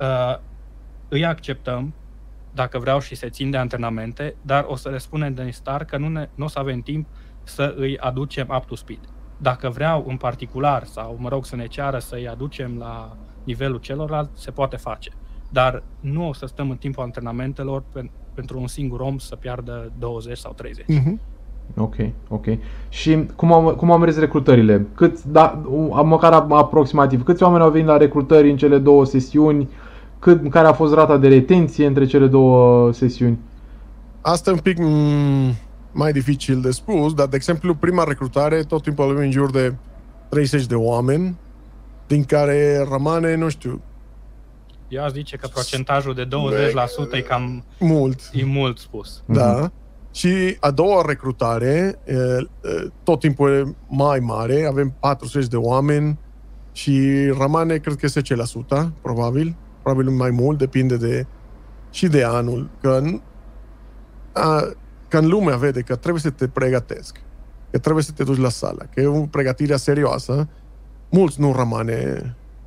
uh, 0.00 0.36
îi 1.08 1.24
acceptăm 1.24 1.94
dacă 2.54 2.78
vreau 2.78 3.00
și 3.00 3.14
se 3.14 3.28
țin 3.28 3.50
de 3.50 3.56
antrenamente, 3.56 4.34
dar 4.42 4.64
o 4.68 4.76
să 4.76 4.88
le 4.88 4.98
spunem 4.98 5.34
de 5.34 5.50
start 5.50 5.88
că 5.88 5.96
nu, 5.96 6.08
ne, 6.08 6.28
nu 6.34 6.44
o 6.44 6.48
să 6.48 6.58
avem 6.58 6.80
timp 6.80 7.06
să 7.42 7.74
îi 7.76 7.98
aducem 7.98 8.46
up 8.56 8.64
to 8.64 8.74
speed. 8.74 9.00
Dacă 9.36 9.68
vreau 9.68 10.04
în 10.08 10.16
particular 10.16 10.84
sau, 10.84 11.16
mă 11.18 11.28
rog, 11.28 11.44
să 11.44 11.56
ne 11.56 11.66
ceară 11.66 11.98
să 11.98 12.14
îi 12.14 12.28
aducem 12.28 12.76
la 12.78 13.16
nivelul 13.44 13.78
celorlalți, 13.78 14.42
se 14.42 14.50
poate 14.50 14.76
face. 14.76 15.10
Dar 15.48 15.82
nu 16.00 16.28
o 16.28 16.32
să 16.32 16.46
stăm 16.46 16.70
în 16.70 16.76
timpul 16.76 17.02
antrenamentelor 17.02 17.82
pen- 17.82 18.10
pentru 18.34 18.60
un 18.60 18.66
singur 18.66 19.00
om 19.00 19.18
să 19.18 19.36
piardă 19.36 19.92
20 19.98 20.38
sau 20.38 20.52
30. 20.52 20.86
Mhm. 20.86 21.20
Ok, 21.76 21.94
ok. 22.28 22.46
Și 22.88 23.26
cum 23.36 23.52
am, 23.52 23.74
cum 23.74 23.90
am 23.90 24.00
mers 24.00 24.18
recrutările? 24.18 24.86
Cât, 24.94 25.22
da, 25.22 25.62
măcar 26.04 26.32
aproximativ, 26.32 27.22
câți 27.22 27.42
oameni 27.42 27.62
au 27.62 27.70
venit 27.70 27.86
la 27.86 27.96
recrutări 27.96 28.50
în 28.50 28.56
cele 28.56 28.78
două 28.78 29.04
sesiuni? 29.04 29.68
Cât, 30.18 30.50
care 30.50 30.66
a 30.66 30.72
fost 30.72 30.94
rata 30.94 31.16
de 31.16 31.28
retenție 31.28 31.86
între 31.86 32.06
cele 32.06 32.26
două 32.26 32.92
sesiuni? 32.92 33.38
Asta 34.20 34.50
e 34.50 34.52
un 34.52 34.58
pic 34.58 34.78
mm, 34.78 35.52
mai 35.92 36.12
dificil 36.12 36.60
de 36.60 36.70
spus, 36.70 37.14
dar, 37.14 37.26
de 37.26 37.36
exemplu, 37.36 37.74
prima 37.74 38.04
recrutare, 38.04 38.62
tot 38.62 38.82
timpul 38.82 39.04
avem 39.04 39.16
în 39.16 39.30
jur 39.30 39.50
de 39.50 39.74
30 40.28 40.66
de 40.66 40.74
oameni, 40.74 41.36
din 42.06 42.24
care 42.24 42.86
rămane, 42.90 43.34
nu 43.34 43.48
știu, 43.48 43.80
Eu 44.88 45.04
aș 45.04 45.10
zice 45.10 45.36
că 45.36 45.46
procentajul 45.48 46.14
de 46.14 46.28
20% 47.12 47.12
e 47.12 47.20
cam 47.20 47.64
mult. 47.78 48.20
e 48.32 48.44
mult 48.44 48.78
spus. 48.78 49.22
Da. 49.26 49.70
Și 50.12 50.56
a 50.60 50.70
doua 50.70 51.02
recrutare, 51.06 51.98
e, 52.04 52.12
e, 52.12 52.46
tot 53.02 53.20
timpul 53.20 53.50
e 53.50 53.74
mai 53.88 54.18
mare, 54.18 54.64
avem 54.66 54.94
40 55.00 55.46
de 55.46 55.56
oameni 55.56 56.18
și 56.72 57.26
rămane, 57.38 57.76
cred 57.76 57.96
că 57.96 58.06
10%, 58.06 58.92
probabil. 59.02 59.56
Probabil 59.82 60.08
mai 60.10 60.30
mult, 60.30 60.58
depinde 60.58 60.96
de 60.96 61.26
și 61.90 62.06
de 62.06 62.24
anul. 62.24 62.68
Că, 62.80 62.98
în- 63.02 63.20
a, 64.32 64.62
când 65.10 65.26
lumea 65.26 65.56
vede 65.56 65.80
că 65.80 65.96
trebuie 65.96 66.22
să 66.22 66.30
te 66.30 66.48
pregătesc, 66.48 67.20
că 67.70 67.78
trebuie 67.78 68.04
să 68.04 68.12
te 68.12 68.24
duci 68.24 68.38
la 68.38 68.48
sală, 68.48 68.88
că 68.94 69.00
e 69.00 69.06
o 69.06 69.26
pregătire 69.26 69.76
serioasă, 69.76 70.48
mulți 71.10 71.40
nu 71.40 71.52
rămane 71.52 71.92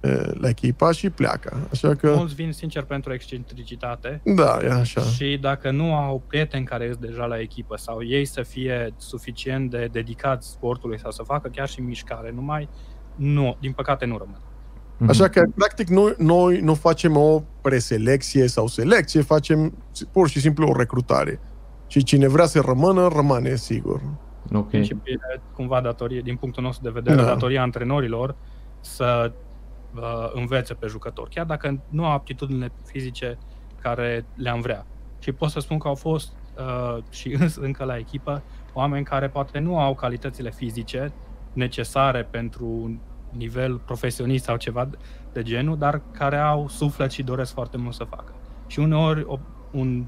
e, 0.01 0.31
la 0.33 0.49
echipa 0.49 0.91
și 0.91 1.09
pleacă. 1.09 1.67
Așa 1.71 1.95
că, 1.95 2.13
Mulți 2.15 2.35
vin 2.35 2.51
sincer 2.51 2.83
pentru 2.83 3.13
excentricitate 3.13 4.21
da, 4.23 4.59
e 4.63 4.71
așa. 4.71 5.01
și 5.01 5.37
dacă 5.41 5.71
nu 5.71 5.95
au 5.95 6.23
prieteni 6.27 6.65
care 6.65 6.87
sunt 6.87 7.05
deja 7.05 7.25
la 7.25 7.39
echipă 7.39 7.77
sau 7.77 8.03
ei 8.03 8.25
să 8.25 8.41
fie 8.41 8.93
suficient 8.97 9.69
de 9.69 9.89
dedicați 9.91 10.49
sportului 10.49 10.99
sau 10.99 11.11
să 11.11 11.23
facă 11.23 11.49
chiar 11.49 11.67
și 11.67 11.81
mișcare, 11.81 12.31
numai 12.35 12.69
nu, 13.15 13.57
din 13.59 13.71
păcate 13.71 14.05
nu 14.05 14.17
rămân. 14.17 14.39
Mhm. 14.97 15.09
Așa 15.09 15.29
că, 15.29 15.41
practic, 15.55 15.87
noi, 15.87 16.13
noi 16.17 16.59
nu 16.59 16.73
facem 16.73 17.15
o 17.17 17.41
preselecție 17.61 18.47
sau 18.47 18.67
selecție, 18.67 19.21
facem 19.21 19.73
pur 20.11 20.29
și 20.29 20.39
simplu 20.39 20.67
o 20.67 20.77
recrutare. 20.77 21.39
Și 21.93 22.03
cine 22.03 22.27
vrea 22.27 22.45
să 22.45 22.61
rămână, 22.65 23.07
rămâne, 23.07 23.55
sigur. 23.55 24.01
Ok. 24.53 24.69
Și 24.71 24.95
e 25.03 25.39
cumva 25.55 25.81
datorie, 25.81 26.21
din 26.21 26.35
punctul 26.35 26.63
nostru 26.63 26.83
de 26.83 26.89
vedere, 26.89 27.15
Da. 27.15 27.23
datoria 27.23 27.61
antrenorilor 27.61 28.35
să 28.79 29.31
uh, 29.95 30.01
învețe 30.33 30.73
pe 30.73 30.87
jucători, 30.87 31.29
chiar 31.29 31.45
dacă 31.45 31.81
nu 31.89 32.05
au 32.05 32.11
aptitudinile 32.11 32.71
fizice 32.85 33.37
care 33.81 34.25
le-am 34.35 34.61
vrea. 34.61 34.85
Și 35.19 35.31
pot 35.31 35.49
să 35.49 35.59
spun 35.59 35.77
că 35.77 35.87
au 35.87 35.95
fost 35.95 36.33
uh, 36.57 37.03
și 37.09 37.35
îns 37.39 37.55
încă 37.55 37.83
la 37.83 37.97
echipă 37.97 38.43
oameni 38.73 39.05
care 39.05 39.27
poate 39.29 39.59
nu 39.59 39.79
au 39.79 39.95
calitățile 39.95 40.51
fizice 40.51 41.13
necesare 41.53 42.23
pentru 42.23 42.65
un 42.65 42.97
nivel 43.29 43.77
profesionist 43.77 44.43
sau 44.43 44.55
ceva 44.55 44.89
de 45.33 45.41
genul, 45.41 45.77
dar 45.77 46.01
care 46.11 46.37
au 46.37 46.67
suflet 46.67 47.11
și 47.11 47.23
doresc 47.23 47.53
foarte 47.53 47.77
mult 47.77 47.93
să 47.93 48.03
facă. 48.03 48.33
Și 48.67 48.79
uneori 48.79 49.23
o, 49.23 49.39
un 49.71 50.05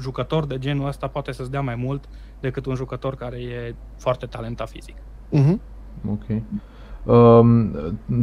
jucător 0.00 0.46
de 0.46 0.58
genul 0.58 0.86
ăsta 0.88 1.06
poate 1.06 1.32
să-ți 1.32 1.50
dea 1.50 1.60
mai 1.60 1.74
mult 1.74 2.04
decât 2.40 2.66
un 2.66 2.74
jucător 2.74 3.14
care 3.14 3.36
e 3.36 3.74
foarte 3.98 4.26
talentat 4.26 4.68
fizic. 4.68 4.96
Uh-huh. 5.32 5.56
Ok. 6.10 6.24
Um, 7.14 7.70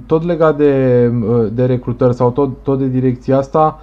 tot 0.06 0.24
legat 0.24 0.58
de, 0.58 1.08
de 1.52 1.66
recrutări 1.66 2.14
sau 2.14 2.32
tot, 2.32 2.64
tot 2.64 2.80
de 2.80 2.88
direcția 2.88 3.38
asta, 3.38 3.80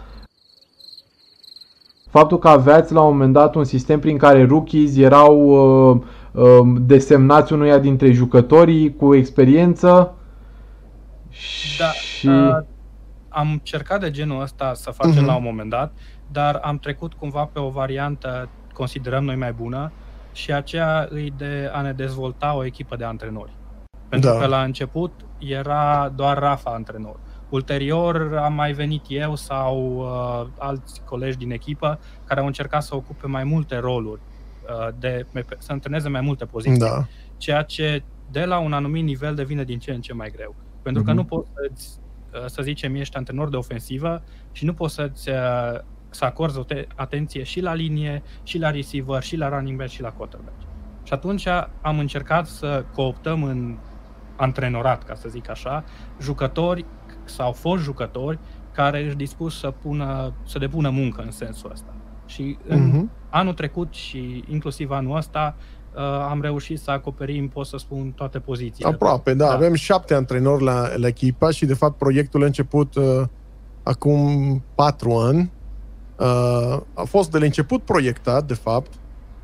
faptul 2.10 2.38
că 2.38 2.48
aveați 2.48 2.92
la 2.92 3.00
un 3.02 3.12
moment 3.12 3.32
dat 3.32 3.54
un 3.54 3.64
sistem 3.64 4.00
prin 4.00 4.18
care 4.18 4.44
rookies 4.46 4.96
erau 4.96 5.36
uh, 5.90 6.00
uh, 6.32 6.76
desemnați 6.80 7.52
unuia 7.52 7.78
dintre 7.78 8.12
jucătorii 8.12 8.96
cu 8.96 9.14
experiență 9.14 10.14
Da, 11.78 11.90
și... 11.92 12.26
uh, 12.28 12.58
am 13.28 13.50
încercat 13.50 14.00
de 14.00 14.10
genul 14.10 14.42
ăsta 14.42 14.72
să 14.74 14.90
facem 14.90 15.14
Mhm. 15.22 15.26
la 15.26 15.36
un 15.36 15.42
moment 15.42 15.70
dat, 15.70 15.92
dar 16.32 16.54
am 16.54 16.78
trecut 16.78 17.14
cumva 17.14 17.44
pe 17.44 17.58
o 17.58 17.68
variantă, 17.68 18.48
considerăm 18.72 19.24
noi 19.24 19.36
mai 19.36 19.52
bună, 19.52 19.92
și 20.32 20.52
aceea 20.52 21.06
îi 21.10 21.32
de 21.36 21.70
a 21.72 21.80
ne 21.80 21.92
dezvolta 21.92 22.54
o 22.56 22.64
echipă 22.64 22.96
de 22.96 23.04
antrenori. 23.04 23.52
Pentru 24.08 24.30
Da. 24.30 24.38
că 24.38 24.46
la 24.46 24.62
început 24.62 25.12
era 25.38 26.12
doar 26.16 26.38
Rafa 26.38 26.70
antrenor. 26.70 27.16
Ulterior 27.48 28.36
am 28.36 28.52
mai 28.54 28.72
venit 28.72 29.04
eu 29.08 29.34
sau 29.34 29.96
uh, 29.98 30.46
alți 30.58 31.00
colegi 31.04 31.36
din 31.36 31.50
echipă 31.50 31.98
care 32.24 32.40
au 32.40 32.46
încercat 32.46 32.82
să 32.82 32.94
ocupe 32.94 33.26
mai 33.26 33.44
multe 33.44 33.76
roluri, 33.78 34.20
uh, 34.68 34.88
de, 34.98 35.26
să 35.58 35.72
antreneze 35.72 36.08
mai 36.08 36.20
multe 36.20 36.44
poziții 36.44 36.78
Da. 36.78 37.04
ceea 37.36 37.62
ce 37.62 38.02
de 38.30 38.44
la 38.44 38.58
un 38.58 38.72
anumit 38.72 39.04
nivel 39.04 39.34
devine 39.34 39.64
din 39.64 39.78
ce 39.78 39.92
în 39.92 40.00
ce 40.00 40.12
mai 40.14 40.30
greu. 40.30 40.54
Pentru 40.82 41.02
că 41.02 41.10
Mhm. 41.10 41.18
nu 41.18 41.24
poți 41.24 41.48
să 41.74 41.92
să 42.46 42.62
zicem, 42.62 42.94
ești 42.94 43.16
antrenor 43.16 43.48
de 43.48 43.56
ofensivă 43.56 44.22
și 44.52 44.64
nu 44.64 44.72
poți 44.74 44.94
să-ți 44.94 45.28
uh, 45.28 45.78
să 46.16 46.24
acorzi 46.24 46.58
o 46.58 46.62
te- 46.62 46.86
atenție 46.94 47.42
și 47.42 47.60
la 47.60 47.74
linie, 47.74 48.22
și 48.42 48.58
la 48.58 48.70
receiver, 48.70 49.22
și 49.22 49.36
la 49.36 49.48
running 49.48 49.78
back, 49.78 49.90
și 49.90 50.00
la 50.02 50.08
quarterback. 50.08 50.54
Și 51.02 51.12
atunci 51.12 51.46
am 51.80 51.98
încercat 51.98 52.46
să 52.46 52.84
cooptăm 52.94 53.42
în 53.42 53.76
antrenorat, 54.36 55.04
ca 55.04 55.14
să 55.14 55.28
zic 55.28 55.50
așa, 55.50 55.84
jucători 56.20 56.84
sau 57.24 57.52
fost 57.52 57.82
jucători 57.82 58.38
care 58.72 59.04
își 59.04 59.16
dispus 59.16 59.58
să, 59.58 59.70
pună, 59.70 60.32
să 60.46 60.58
depună 60.58 60.90
muncă 60.90 61.22
în 61.22 61.30
sensul 61.30 61.70
ăsta. 61.72 61.94
Și 62.26 62.58
în 62.66 62.86
Mhm. 62.86 63.10
anul 63.30 63.52
trecut 63.54 63.94
și 63.94 64.44
inclusiv 64.48 64.90
anul 64.90 65.16
ăsta 65.16 65.56
uh, 65.94 66.02
am 66.28 66.40
reușit 66.40 66.78
să 66.78 66.90
acoperim, 66.90 67.48
pot 67.48 67.66
să 67.66 67.76
spun, 67.76 68.10
toate 68.10 68.38
pozițiile. 68.38 68.90
Aproape, 68.90 69.34
da. 69.34 69.46
Da. 69.46 69.52
Avem 69.52 69.74
șapte 69.74 70.14
antrenori 70.14 70.62
la, 70.62 70.96
la 70.96 71.06
echipa 71.06 71.50
și, 71.50 71.66
de 71.66 71.74
fapt, 71.74 71.98
proiectul 71.98 72.42
a 72.42 72.46
început 72.46 72.94
uh, 72.94 73.22
acum 73.82 74.62
patru 74.74 75.10
ani. 75.12 75.52
Uh, 76.18 76.80
a 76.94 77.04
fost 77.04 77.30
de 77.30 77.38
la 77.38 77.44
început 77.44 77.82
proiectat, 77.82 78.46
de 78.46 78.54
fapt, 78.54 78.92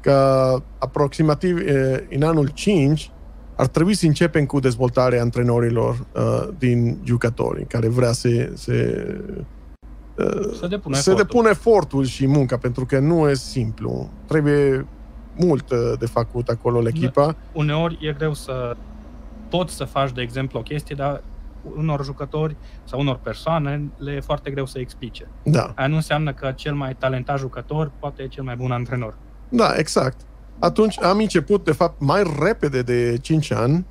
că 0.01 0.57
aproximativ 0.79 1.57
uh, 1.57 1.99
în 2.11 2.23
anul 2.23 2.49
5 2.49 3.11
ar 3.57 3.67
trebui 3.67 3.95
să 3.95 4.07
începem 4.07 4.47
cu 4.47 4.61
dezvoltarea 4.61 5.21
antrenorilor 5.21 6.07
uh, 6.15 6.49
din 6.59 6.99
jucători 7.05 7.67
care 7.67 7.89
vrea 7.89 8.13
să, 8.13 8.51
să, 8.55 8.73
uh, 10.19 10.55
Să 10.59 10.67
depună 10.67 10.97
să 10.97 11.11
efortul. 11.11 11.15
depune 11.15 11.49
efortul 11.51 12.05
și 12.05 12.27
munca, 12.27 12.57
pentru 12.57 12.87
că 12.87 12.99
nu 12.99 13.29
e 13.29 13.35
simplu. 13.35 14.11
Trebuie 14.27 14.87
mult 15.37 15.71
uh, 15.71 15.93
de 15.99 16.07
făcut 16.07 16.49
acolo 16.49 16.81
la 16.81 16.89
echipa. 16.89 17.37
Uneori 17.53 17.99
e 18.01 18.13
greu 18.13 18.35
să 18.35 18.77
poți 19.49 19.75
să 19.75 19.85
faci, 19.85 20.13
de 20.13 20.21
exemplu, 20.23 20.59
o 20.59 20.63
chestie, 20.63 20.95
dar 20.95 21.23
unor 21.77 22.05
jucători 22.05 22.57
sau 22.85 23.01
unor 23.01 23.17
persoane 23.17 23.91
le 23.97 24.13
e 24.13 24.21
foarte 24.21 24.51
greu 24.51 24.67
să 24.67 24.79
explice. 24.79 25.29
Da. 25.43 25.73
Aia 25.77 25.89
nu 25.89 25.95
înseamnă 25.95 26.33
că 26.33 26.53
cel 26.57 26.75
mai 26.75 26.95
talentat 26.95 27.39
jucător 27.39 27.93
poate 27.99 28.23
e 28.23 28.27
cel 28.27 28.45
mai 28.45 28.57
bun 28.57 28.71
antrenor. 28.71 29.15
Da, 29.49 29.73
exact. 29.77 30.21
Atunci 30.59 31.03
am 31.03 31.19
început, 31.19 31.65
de 31.65 31.73
fapt, 31.73 32.01
mai 32.01 32.23
repede 32.43 32.83
de 32.83 33.19
5 33.21 33.53
ani, 33.53 33.87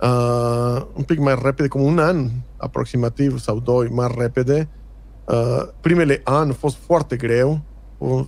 uh, 0.00 0.82
un 0.94 1.02
pic 1.02 1.18
mai 1.18 1.38
repede, 1.42 1.68
cum 1.68 1.80
un 1.80 1.98
an 1.98 2.28
aproximativ 2.56 3.38
sau 3.38 3.60
doi, 3.60 3.88
mai 3.88 4.14
repede. 4.18 4.68
Uh, 5.24 5.68
primele 5.80 6.20
ani 6.24 6.50
a 6.50 6.54
fost 6.54 6.76
foarte 6.76 7.16
greu. 7.16 7.60
Uh, 7.98 8.24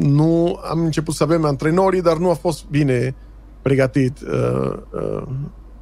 nu 0.00 0.60
am 0.70 0.80
început 0.80 1.14
să 1.14 1.22
avem 1.22 1.44
antrenorii, 1.44 2.02
dar 2.02 2.16
nu 2.16 2.30
a 2.30 2.34
fost 2.34 2.66
bine 2.66 3.14
pregătit 3.62 4.20
uh, 4.20 4.72
uh, 4.92 5.22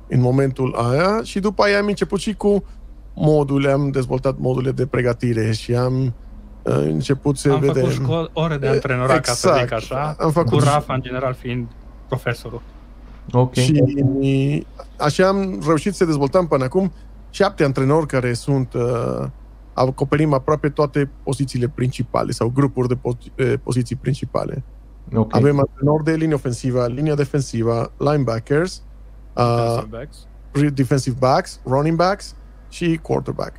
în 0.08 0.20
momentul 0.20 0.74
aia 0.74 1.22
și 1.22 1.40
după 1.40 1.62
aia 1.62 1.78
am 1.78 1.86
început 1.86 2.20
și 2.20 2.34
cu 2.34 2.64
module, 3.14 3.70
am 3.70 3.90
dezvoltat 3.90 4.38
module 4.38 4.70
de 4.70 4.86
pregătire 4.86 5.52
și 5.52 5.74
am 5.74 6.14
uh, 6.62 6.74
început 6.74 7.36
să 7.36 7.52
Am 7.52 7.60
vedem... 7.60 7.74
făcut 7.74 8.04
școli, 8.04 8.30
ore 8.32 8.56
de 8.56 8.68
antrenorat, 8.68 9.20
ca 9.20 9.32
să 9.32 9.50
zic 9.52 9.62
Exact. 9.62 9.82
așa, 9.82 10.16
Am 10.18 10.30
făcut 10.30 10.58
cu 10.58 10.64
Rafa, 10.64 10.94
în 10.94 11.02
general, 11.02 11.34
fiind 11.34 11.66
profesorul. 12.08 12.62
Ok. 13.32 13.54
Și 13.54 14.66
așa 14.96 15.28
am 15.28 15.60
reușit 15.66 15.94
să 15.94 16.04
dezvoltăm 16.04 16.46
până 16.46 16.64
acum 16.64 16.92
șapte 17.30 17.64
antrenori 17.64 18.06
care 18.06 18.32
sunt 18.32 18.72
uh, 18.74 19.26
acoperim 19.72 20.32
aproape 20.32 20.68
toate 20.68 21.10
pozițiile 21.22 21.68
principale 21.74 22.30
sau 22.30 22.50
grupuri 22.54 22.88
de 22.88 22.94
po- 22.94 23.32
eh, 23.34 23.52
poziții 23.62 23.96
principale. 23.96 24.64
ok. 25.14 25.34
Avem 25.34 25.58
antrenori 25.58 26.04
de 26.04 26.12
linie 26.12 26.34
ofensivă, 26.34 26.86
linia 26.86 27.14
defensivă, 27.14 27.92
linebackers, 27.96 28.82
uh, 29.38 29.44
Defensive 29.44 29.86
backs 29.90 30.26
defensive 30.74 31.16
backs, 31.18 31.60
running 31.64 31.96
backs 31.96 32.34
și 32.68 32.98
quarterback 33.02 33.52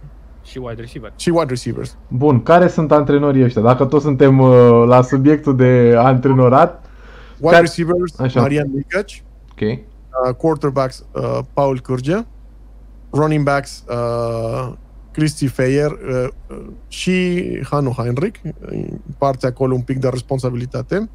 și 0.44 0.58
wide 0.58 0.82
receiver. 0.82 1.14
și 1.16 1.30
wide 1.30 1.46
receivers. 1.46 1.98
Bun, 2.08 2.44
care 2.44 2.68
sunt 2.68 2.92
antrenorii 2.92 3.44
ăștia? 3.44 3.62
Dacă 3.62 3.86
tot 3.86 4.02
suntem 4.02 4.40
uh, 4.40 4.84
la 4.88 5.02
subiectul 5.02 5.56
de 5.56 5.94
antrenorat, 5.98 6.86
Wide 7.38 7.50
Care- 7.56 7.62
receivers, 7.62 8.20
Așa. 8.20 8.42
Marian 8.42 8.68
Micaci, 8.74 9.24
ok. 9.52 9.60
uh, 9.62 10.34
quarterbacks, 10.36 11.06
uh, 11.14 11.40
Paul 11.54 11.80
Curge, 11.80 12.16
running 13.10 13.44
backs, 13.44 13.84
uh, 13.90 14.74
Christy 15.12 15.48
Feyer 15.48 15.92
uh, 15.92 16.28
uh, 16.50 16.66
și 16.88 17.44
Hanu 17.70 17.90
Heinrich, 17.98 18.40
parte 19.18 19.48
acolo 19.48 19.74
un 19.74 19.82
pic 19.82 19.98
de 20.00 20.10
responsabilitate. 20.10 21.10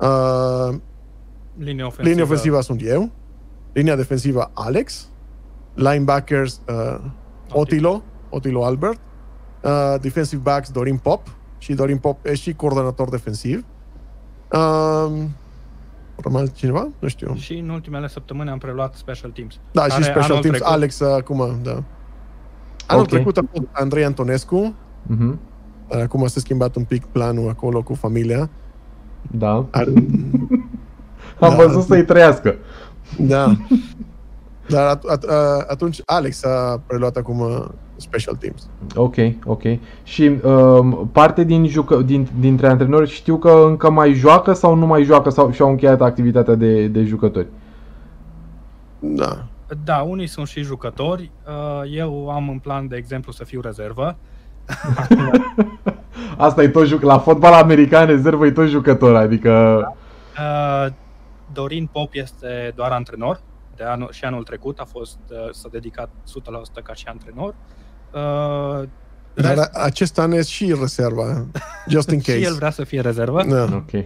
Uh, 0.00 0.74
Linia 1.58 1.86
ofensivă. 1.86 2.08
linia 2.08 2.22
ofensivă 2.24 2.60
sunt 2.60 2.80
eu, 2.84 3.10
linia 3.72 3.96
defensivă 3.96 4.50
Alex, 4.54 5.08
linebackers 5.74 6.60
uh, 6.68 7.00
Otilo, 7.52 8.02
Otilo 8.28 8.64
Albert, 8.64 8.98
uh, 9.62 9.94
defensive 10.00 10.42
backs 10.44 10.70
Dorin 10.70 10.96
Pop 10.96 11.26
și 11.58 11.72
Dorin 11.74 11.96
Pop 11.98 12.26
e 12.26 12.34
și 12.34 12.54
coordonator 12.54 13.08
defensiv. 13.08 13.64
Uh, 14.52 15.12
Rămas 16.16 16.52
cineva? 16.54 16.88
Nu 16.98 17.08
știu. 17.08 17.34
Și 17.34 17.54
în 17.54 17.68
ultimele 17.68 18.08
săptămâni 18.08 18.50
am 18.50 18.58
preluat 18.58 18.94
Special 18.94 19.30
Teams. 19.30 19.58
Da, 19.72 19.82
și 19.82 19.88
Care 19.88 20.02
special 20.02 20.22
anul 20.30 20.40
teams, 20.42 20.56
trecut- 20.56 20.72
Alex 20.74 21.00
acum, 21.00 21.58
da. 21.62 21.82
Anul 22.86 23.02
Ok. 23.02 23.08
trecut 23.08 23.36
a 23.36 23.42
fost 23.52 23.66
Andrei 23.72 24.04
Antonescu, 24.04 24.74
Mhm. 25.02 25.38
acum 26.02 26.26
s-a 26.26 26.40
schimbat 26.40 26.76
un 26.76 26.84
pic 26.84 27.04
planul 27.04 27.48
acolo 27.48 27.82
cu 27.82 27.94
familia. 27.94 28.50
Da. 29.30 29.66
Ar, 29.70 29.86
Am 31.40 31.56
Da. 31.56 31.64
văzut 31.64 31.82
să-i 31.82 32.04
trăiască. 32.04 32.56
Da. 33.18 33.52
Dar 34.68 34.86
at, 34.86 35.04
at, 35.04 35.24
a- 35.24 35.64
atunci 35.68 36.00
Alex 36.04 36.44
a 36.44 36.80
preluat 36.86 37.16
acum 37.16 37.40
uh, 37.40 37.64
special 37.96 38.34
teams. 38.34 38.68
Ok, 38.94 39.14
ok. 39.44 39.62
Și 40.02 40.30
um, 40.44 41.08
parte 41.12 41.44
din 41.44 41.66
jucă, 41.66 41.96
din, 41.96 42.28
dintre 42.40 42.68
antrenori 42.68 43.10
știu 43.10 43.36
că 43.36 43.64
încă 43.66 43.90
mai 43.90 44.12
joacă 44.12 44.52
sau 44.52 44.74
nu 44.74 44.86
mai 44.86 45.02
joacă 45.02 45.30
sau 45.30 45.50
și-au 45.52 45.68
încheiat 45.68 46.00
activitatea 46.00 46.54
de, 46.54 46.86
de 46.86 47.02
jucători? 47.04 47.46
Da. 48.98 49.44
Da, 49.84 49.96
unii 49.96 50.26
sunt 50.26 50.46
și 50.46 50.62
jucători. 50.62 51.30
Uh, 51.46 51.96
Eu 51.96 52.30
am 52.30 52.48
în 52.48 52.58
plan, 52.58 52.88
de 52.88 52.96
exemplu, 52.96 53.32
să 53.32 53.44
fiu 53.44 53.60
rezervă. 53.60 54.16
Asta 56.36 56.62
e 56.62 56.68
tot 56.68 56.86
juc 56.86 57.02
la 57.02 57.18
fotbal 57.18 57.52
american, 57.52 58.06
rezervă 58.06 58.46
e 58.46 58.50
tot 58.50 58.68
jucător, 58.68 59.16
adică... 59.16 59.82
Uh, 60.38 60.92
Dorin 61.52 61.86
Pop 61.86 62.10
este 62.14 62.72
doar 62.74 62.90
antrenor. 62.90 63.40
De 63.76 63.84
anul, 63.84 64.08
și 64.12 64.24
anul 64.24 64.42
trecut 64.42 64.78
a 64.78 64.84
fost, 64.84 65.18
uh, 65.30 65.36
s-a 65.52 65.68
dedicat 65.72 66.10
100% 66.26 66.82
ca 66.82 66.94
și 66.94 67.04
antrenor. 67.06 67.54
Uh, 68.14 68.88
Dar 69.34 69.54
rest- 69.56 69.70
a- 69.72 69.82
acest 69.82 70.18
an 70.18 70.32
e 70.32 70.42
și 70.42 70.74
rezerva, 70.80 71.46
just 71.88 72.10
in 72.10 72.20
și 72.22 72.30
el 72.30 72.42
case. 72.42 72.54
vrea 72.54 72.70
să 72.70 72.84
fie 72.84 73.00
rezervă. 73.00 73.44
Da. 73.44 73.62
Ok. 73.74 74.04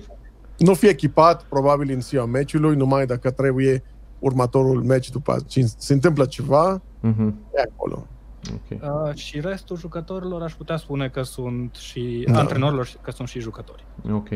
Nu 0.58 0.74
fi 0.74 0.88
echipat, 0.88 1.42
probabil 1.42 1.90
în 1.92 2.00
ziua 2.00 2.24
meciului, 2.24 2.76
numai 2.76 3.06
dacă 3.06 3.30
trebuie 3.30 3.82
următorul 4.18 4.82
meci 4.82 5.10
după 5.10 5.36
ce 5.46 5.64
se 5.78 5.92
întâmplă 5.92 6.24
ceva, 6.26 6.82
Mhm. 7.00 7.34
e 7.54 7.60
acolo. 7.74 8.06
Ok. 8.54 8.80
Uh, 8.82 9.14
și 9.14 9.40
restul 9.40 9.76
jucătorilor 9.76 10.42
aș 10.42 10.52
putea 10.52 10.76
spune 10.76 11.08
că 11.08 11.22
sunt 11.22 11.74
și 11.74 12.26
Da. 12.32 12.38
antrenorilor 12.38 12.88
că 13.00 13.10
sunt 13.10 13.28
și 13.28 13.40
jucători. 13.40 13.84
Ok. 14.14 14.28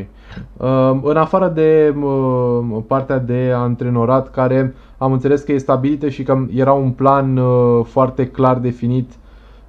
Um, 0.56 1.00
în 1.04 1.16
afară 1.16 1.48
de 1.48 1.94
um, 2.02 2.84
partea 2.86 3.18
de 3.18 3.52
antrenorat, 3.54 4.30
care 4.30 4.74
am 4.98 5.12
înțeles 5.12 5.42
că 5.42 5.52
e 5.52 5.58
stabilită 5.58 6.08
și 6.08 6.22
că 6.22 6.44
era 6.54 6.72
un 6.72 6.90
plan 6.90 7.36
uh, 7.36 7.84
foarte 7.84 8.26
clar 8.28 8.56
definit 8.58 9.10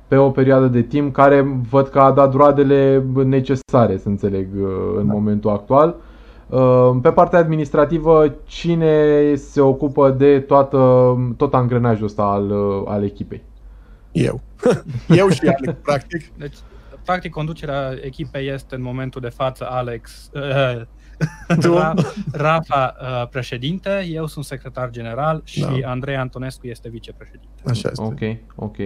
pe 0.07 0.15
o 0.17 0.29
perioadă 0.29 0.67
de 0.67 0.81
timp, 0.81 1.13
care 1.13 1.62
văd 1.69 1.88
că 1.88 2.00
a 2.00 2.12
dat 2.12 2.33
roadele 2.33 3.05
necesare, 3.25 3.98
să 3.98 4.07
înțeleg, 4.07 4.48
uh, 4.62 4.67
în 4.98 5.07
Da. 5.07 5.13
momentul 5.13 5.50
actual. 5.50 5.95
Uh, 6.50 6.91
Pe 7.01 7.10
partea 7.12 7.39
administrativă, 7.39 8.33
cine 8.45 9.36
se 9.36 9.62
ocupă 9.62 10.10
de 10.10 10.39
toată, 10.39 11.15
tot 11.38 11.53
angrenajul 11.53 12.05
ăsta 12.05 12.24
al, 12.24 12.50
uh, 12.50 12.81
al 12.86 13.03
echipei? 13.03 13.41
Eu. 14.12 14.41
Eu 15.22 15.30
și 15.30 15.39
Alex, 15.41 15.80
practic. 15.82 16.32
Deci, 16.38 16.58
practic, 17.06 17.32
conducerea 17.32 17.94
echipei 18.01 18.48
este 18.48 18.75
în 18.75 18.82
momentul 18.82 19.22
de 19.22 19.30
față 19.30 19.70
Alex, 19.70 20.30
uh, 20.34 20.81
Tu? 21.62 21.74
Ra, 21.74 21.94
Rafa 22.31 22.96
uh, 23.01 23.27
președinte, 23.27 24.05
eu 24.09 24.25
sunt 24.25 24.46
secretar 24.46 24.90
general 24.90 25.42
și 25.44 25.59
Da. 25.59 25.90
Andrei 25.90 26.16
Antonescu 26.16 26.68
este 26.68 26.90
vicepreședinte. 26.90 27.62
Așa 27.66 27.90
este. 27.92 28.03
Ok, 28.03 28.20
ok. 28.55 28.77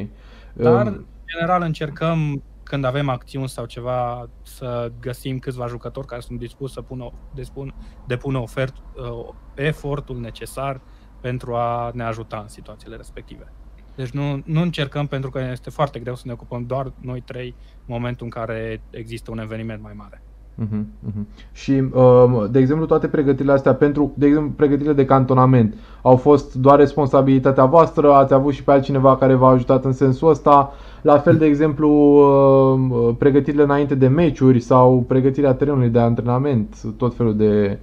Dar, 0.53 0.85
Um, 0.85 0.87
în 0.87 1.05
general, 1.25 1.61
încercăm 1.61 2.43
când 2.63 2.83
avem 2.85 3.09
acțiuni 3.09 3.49
sau 3.49 3.65
ceva 3.65 4.29
să 4.41 4.91
găsim 4.99 5.39
câțiva 5.39 5.67
jucători 5.67 6.07
care 6.07 6.21
sunt 6.21 6.39
dispuși 6.39 6.73
să 6.73 6.81
pună, 6.81 7.11
despun, 7.33 7.73
depună 8.07 8.37
ofert, 8.37 8.75
uh, 8.77 9.33
efortul 9.55 10.19
necesar 10.19 10.81
pentru 11.21 11.55
a 11.55 11.91
ne 11.93 12.03
ajuta 12.03 12.37
în 12.37 12.47
situațiile 12.47 12.95
respective. 12.95 13.51
Deci 13.95 14.09
nu, 14.09 14.41
nu 14.45 14.61
încercăm 14.61 15.07
pentru 15.07 15.29
că 15.29 15.39
este 15.51 15.69
foarte 15.69 15.99
greu 15.99 16.15
să 16.15 16.23
ne 16.25 16.31
ocupăm 16.31 16.63
doar 16.67 16.91
noi 17.01 17.21
trei 17.25 17.55
în 17.57 17.93
momentul 17.93 18.25
în 18.25 18.31
care 18.31 18.81
există 18.89 19.31
un 19.31 19.39
eveniment 19.39 19.81
mai 19.81 19.93
mare. 19.95 20.21
Mhm, 20.55 20.87
mhm. 20.99 21.27
Și, 21.51 21.71
um, 21.71 22.47
de 22.51 22.59
exemplu, 22.59 22.85
toate 22.85 23.07
pregătirile 23.07 23.53
astea 23.53 23.73
pentru, 23.73 24.13
de 24.15 24.25
exemplu, 24.25 24.51
pregătirile 24.51 24.93
de 24.93 25.05
cantonament 25.05 25.75
au 26.01 26.15
fost 26.15 26.53
doar 26.53 26.79
responsabilitatea 26.79 27.65
voastră, 27.65 28.13
ați 28.13 28.33
avut 28.33 28.53
și 28.53 28.63
pe 28.63 28.71
altcineva 28.71 29.17
care 29.17 29.33
v-a 29.33 29.49
ajutat 29.49 29.85
în 29.85 29.93
sensul 29.93 30.29
ăsta. 30.29 30.73
La 31.01 31.17
fel, 31.17 31.37
de 31.37 31.45
exemplu, 31.45 31.89
um, 31.89 33.15
pregătirile 33.15 33.63
înainte 33.63 33.95
de 33.95 34.07
meciuri 34.07 34.59
sau 34.59 35.03
pregătirea 35.07 35.53
terenului 35.53 35.89
de 35.89 35.99
antrenament, 35.99 36.81
tot 36.97 37.15
felul 37.15 37.35
de 37.35 37.79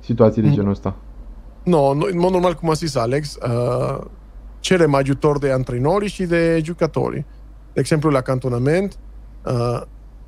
situații 0.00 0.42
de 0.42 0.50
genul 0.50 0.70
ăsta. 0.70 0.94
No, 1.64 1.94
noi, 1.94 2.10
în 2.12 2.18
mod 2.18 2.30
normal, 2.30 2.54
cum 2.54 2.70
a 2.70 2.72
zis 2.72 2.96
Alex, 2.96 3.36
uh, 3.36 4.04
cerem 4.64 4.94
ajutor 4.94 5.38
de 5.38 5.50
antrenori 5.52 6.06
și 6.06 6.24
de 6.24 6.60
jucători. 6.64 7.24
De 7.72 7.80
exemplu, 7.80 8.10
la 8.10 8.20
cantonament, 8.20 8.98
uh, 9.46 9.80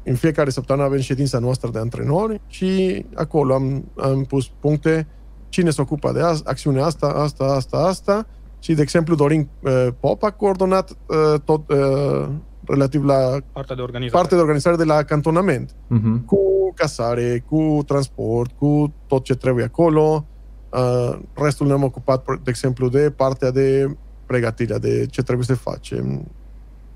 în 0.04 0.14
fiecare 0.14 0.50
săptămână 0.50 0.84
avem 0.86 1.00
ședința 1.00 1.38
noastră 1.38 1.70
de 1.70 1.78
antrenori 1.78 2.40
și 2.46 3.04
acolo 3.14 3.54
am, 3.54 3.84
am 3.96 4.24
pus 4.24 4.48
puncte 4.60 5.06
cine 5.48 5.70
se 5.70 5.80
ocupă 5.80 6.12
de 6.12 6.20
asta, 6.20 6.50
acțiunea 6.50 6.84
asta, 6.84 7.06
asta, 7.06 7.44
asta, 7.44 7.76
asta 7.76 8.26
și, 8.58 8.74
de 8.74 8.82
exemplu, 8.82 9.14
Dorin 9.14 9.48
uh, 9.60 9.86
Pop 10.00 10.22
a 10.22 10.30
coordonat 10.30 10.90
uh, 10.90 11.40
tot 11.44 11.70
uh, 11.70 12.28
relativ 12.66 13.04
la 13.04 13.36
Partea 13.52 13.76
de 13.76 13.82
organizare. 13.82 14.18
partea 14.20 14.36
de 14.36 14.42
organizare 14.42 14.76
de 14.76 14.84
la 14.84 15.02
cantonament 15.02 15.74
Mhm. 15.86 16.24
cu 16.24 16.38
casare, 16.74 17.44
cu 17.48 17.82
transport, 17.86 18.50
cu 18.58 18.92
tot 19.06 19.24
ce 19.24 19.34
trebuie 19.34 19.64
acolo. 19.64 20.26
Uh, 20.72 21.18
restul 21.34 21.66
ne-am 21.66 21.82
ocupat, 21.82 22.24
de 22.26 22.50
exemplu, 22.50 22.88
de 22.88 23.10
partea 23.10 23.50
de 23.50 23.96
pregătirea, 24.26 24.78
de 24.78 25.06
ce 25.06 25.22
trebuie 25.22 25.46
să 25.46 25.54
facem. 25.54 26.30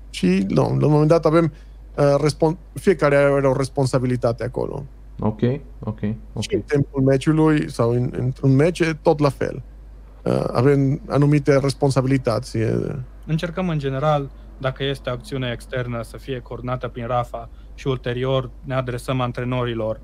Și, 0.09 0.45
nu, 0.47 0.61
la 0.79 0.85
un 0.85 0.91
moment 0.91 1.09
dat 1.09 1.25
avem 1.25 1.53
uh, 1.97 2.15
respon- 2.23 2.57
fiecare 2.73 3.15
are 3.15 3.47
o 3.47 3.57
responsabilitate 3.57 4.43
acolo. 4.43 4.85
Ok, 5.19 5.41
ok, 5.79 5.99
ok. 6.33 6.41
Și 6.41 6.53
în 6.53 6.61
timpul 6.61 7.01
meciului 7.01 7.71
sau 7.71 7.89
în, 7.89 8.13
într-un 8.17 8.55
meci, 8.55 8.79
e 8.79 8.97
tot 9.01 9.19
la 9.19 9.29
fel. 9.29 9.61
Uh, 10.23 10.43
avem 10.51 11.01
anumite 11.07 11.57
responsabilități. 11.57 12.57
E- 12.57 12.95
Încercăm 13.25 13.69
în 13.69 13.79
general, 13.79 14.29
dacă 14.57 14.83
este 14.83 15.09
o 15.09 15.13
acțiune 15.13 15.51
externă, 15.53 16.01
să 16.01 16.17
fie 16.17 16.39
coordonată 16.39 16.87
prin 16.87 17.07
Rafa 17.07 17.49
și 17.75 17.87
ulterior 17.87 18.49
ne 18.63 18.73
adresăm 18.73 19.21
antrenorilor 19.21 19.99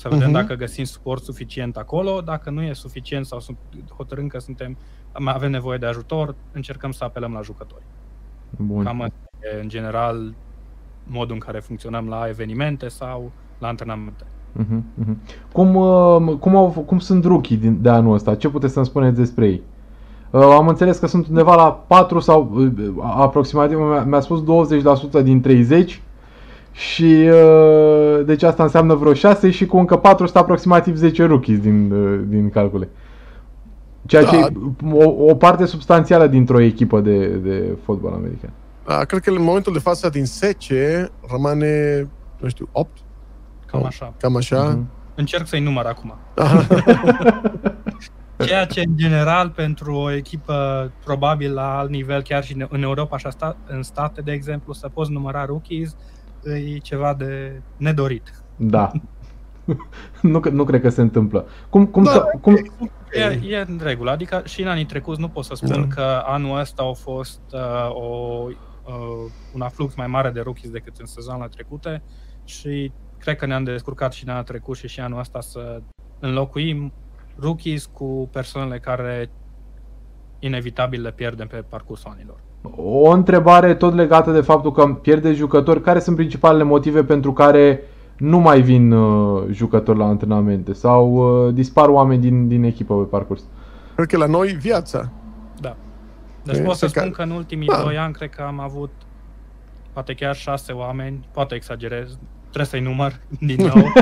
să 0.00 0.08
vedem 0.08 0.30
Mhm. 0.30 0.36
dacă 0.36 0.54
găsim 0.54 0.84
suport 0.84 1.22
suficient 1.22 1.76
acolo. 1.76 2.20
Dacă 2.20 2.50
nu 2.50 2.62
e 2.62 2.72
suficient 2.72 3.26
sau 3.26 3.40
sunt, 3.40 3.56
hotărâm 3.96 4.26
că 4.26 4.38
suntem, 4.38 4.76
mai 5.18 5.32
avem 5.36 5.50
nevoie 5.50 5.78
de 5.78 5.86
ajutor, 5.86 6.34
încercăm 6.52 6.90
să 6.90 7.04
apelăm 7.04 7.32
la 7.32 7.40
jucători. 7.40 7.82
Bun. 8.56 8.84
Cam 8.84 9.00
asta 9.00 9.16
e, 9.56 9.60
în 9.62 9.68
general, 9.68 10.34
modul 11.06 11.34
în 11.34 11.38
care 11.38 11.60
funcționăm 11.60 12.08
la 12.08 12.24
evenimente 12.28 12.88
sau 12.88 13.30
la 13.58 13.68
antrenamente. 13.68 14.24
Mhm, 14.52 14.84
mhm. 14.94 15.16
Cum, 15.52 15.74
uh, 15.74 16.36
cum, 16.38 16.56
au, 16.56 16.68
cum 16.86 16.98
sunt 16.98 17.24
rookie 17.24 17.56
din, 17.56 17.82
de 17.82 17.88
anul 17.88 18.14
ăsta? 18.14 18.34
Ce 18.34 18.48
puteți 18.48 18.72
să-mi 18.72 18.86
spuneți 18.86 19.16
despre 19.16 19.46
ei? 19.46 19.62
Uh, 20.30 20.40
am 20.42 20.68
înțeles 20.68 20.98
că 20.98 21.06
sunt 21.06 21.26
undeva 21.26 21.54
la 21.54 21.70
4 21.72 22.18
sau 22.18 22.50
uh, 22.54 22.72
aproximativ, 23.02 23.78
mi-a, 23.78 24.04
mi-a 24.04 24.20
spus 24.20 24.42
20% 25.20 25.22
din 25.22 25.40
30 25.40 26.02
și 26.72 27.28
uh, 27.32 28.20
deci 28.24 28.42
asta 28.42 28.62
înseamnă 28.62 28.94
vreo 28.94 29.14
6 29.14 29.50
și 29.50 29.66
cu 29.66 29.78
încă 29.78 29.96
4 29.96 30.24
sunt 30.24 30.36
aproximativ 30.36 30.96
10 30.96 31.24
rookies 31.24 31.58
din, 31.60 31.92
uh, 31.92 32.20
din 32.26 32.50
calcule. 32.50 32.88
Ceea 34.06 34.24
ce 34.24 34.40
Da. 34.40 34.46
e 34.46 34.52
o, 34.92 35.24
o 35.30 35.34
parte 35.34 35.64
substanțială 35.64 36.26
dintr-o 36.26 36.60
echipă 36.60 37.00
de, 37.00 37.26
de 37.26 37.76
fotbal 37.84 38.12
american. 38.12 38.50
Uh, 38.88 39.00
cred 39.06 39.20
că 39.20 39.30
în 39.30 39.42
momentul 39.42 39.72
de 39.72 39.78
față 39.78 40.08
din 40.08 40.24
10 40.24 41.10
rămâne, 41.30 42.08
nu 42.38 42.48
știu, 42.48 42.68
8? 42.72 42.90
Cam 43.66 43.80
Oh. 43.80 43.86
așa. 43.86 44.14
Cam 44.18 44.36
așa. 44.36 44.62
Mhm. 44.62 44.86
Încerc 45.14 45.46
să-i 45.46 45.60
număr 45.60 45.84
acum. 45.86 46.14
Ceea 48.46 48.64
ce, 48.64 48.80
în 48.80 48.96
general, 48.96 49.50
pentru 49.50 49.94
o 49.94 50.12
echipă 50.12 50.90
probabil 51.04 51.54
la 51.54 51.78
alt 51.78 51.90
nivel, 51.90 52.22
chiar 52.22 52.44
și 52.44 52.66
în 52.68 52.82
Europa 52.82 53.18
și 53.18 53.26
asta, 53.26 53.56
în 53.66 53.82
state, 53.82 54.20
de 54.20 54.32
exemplu, 54.32 54.72
să 54.72 54.88
poți 54.88 55.10
număra 55.10 55.44
rookies, 55.44 55.96
e 56.44 56.78
ceva 56.78 57.14
de 57.14 57.60
nedorit. 57.76 58.42
Da. 58.56 58.90
nu, 60.22 60.40
cre- 60.40 60.50
nu 60.50 60.64
cred 60.64 60.80
că 60.80 60.88
se 60.88 61.00
întâmplă. 61.00 61.46
Cum, 61.68 61.86
cum, 61.86 62.02
Da, 62.02 62.10
să, 62.10 62.24
cum, 62.40 62.54
E, 63.12 63.40
e 63.48 63.64
în 63.68 63.80
regulă, 63.82 64.10
adică 64.10 64.42
și 64.44 64.62
în 64.62 64.68
anii 64.68 64.84
trecuți 64.86 65.20
nu 65.20 65.28
pot 65.28 65.44
să 65.44 65.54
spun 65.54 65.88
Da. 65.88 65.94
că 65.94 66.22
anul 66.24 66.58
ăsta 66.58 66.82
a 66.82 66.92
fost 66.92 67.40
uh, 67.52 67.90
o 67.90 68.46
uh, 68.86 69.30
un 69.54 69.60
aflux 69.60 69.94
mai 69.94 70.06
mare 70.06 70.30
de 70.30 70.40
rookies 70.40 70.70
decât 70.70 70.96
în 70.96 71.06
sezonul 71.06 71.48
trecute 71.48 72.02
și 72.44 72.92
cred 73.18 73.36
că 73.36 73.46
ne-am 73.46 73.64
descurcat 73.64 74.12
și 74.12 74.24
în 74.24 74.30
anul 74.30 74.42
trecut 74.42 74.76
și 74.76 74.88
și 74.88 75.00
anul 75.00 75.18
ăsta 75.18 75.40
să 75.40 75.82
înlocuim 76.18 76.92
rookies 77.36 77.86
cu 77.86 78.28
persoanele 78.32 78.78
care 78.78 79.30
inevitabil 80.38 81.02
le 81.02 81.12
pierdem 81.12 81.46
pe 81.46 81.56
parcursul 81.68 82.10
anilor. 82.14 82.40
O 82.76 83.08
întrebare 83.10 83.74
tot 83.74 83.94
legată 83.94 84.30
de 84.32 84.40
faptul 84.40 84.72
că 84.72 84.86
pierde 84.86 85.32
jucători. 85.32 85.80
Care 85.82 85.98
sunt 85.98 86.16
principalele 86.16 86.62
motive 86.62 87.04
pentru 87.04 87.32
care 87.32 87.80
nu 88.16 88.38
mai 88.38 88.60
vin 88.60 88.92
uh, 88.92 89.42
jucători 89.50 89.98
la 89.98 90.04
antrenamente 90.04 90.72
sau 90.72 91.12
uh, 91.46 91.54
dispar 91.54 91.88
oameni 91.88 92.20
din, 92.20 92.48
din 92.48 92.62
echipă 92.64 92.94
pe 92.94 93.04
parcurs? 93.10 93.42
Cred 93.94 94.06
că 94.08 94.16
la 94.16 94.26
noi 94.26 94.48
viața. 94.48 95.10
Da. 95.60 95.76
Deci 96.42 96.56
E, 96.56 96.60
pot 96.60 96.74
să 96.74 96.86
se 96.86 96.98
spun 96.98 97.10
ca- 97.10 97.16
că 97.16 97.22
în 97.22 97.30
ultimii 97.30 97.66
Da. 97.66 97.82
doi 97.82 97.98
ani 97.98 98.12
cred 98.12 98.30
că 98.30 98.42
am 98.42 98.60
avut 98.60 98.90
poate 99.92 100.14
chiar 100.14 100.34
șase 100.34 100.72
oameni, 100.72 101.28
poate 101.32 101.54
exagerez, 101.54 102.18
trebuie 102.42 102.66
să-i 102.66 102.80
număr 102.80 103.12
din 103.40 103.56
nou, 103.74 103.82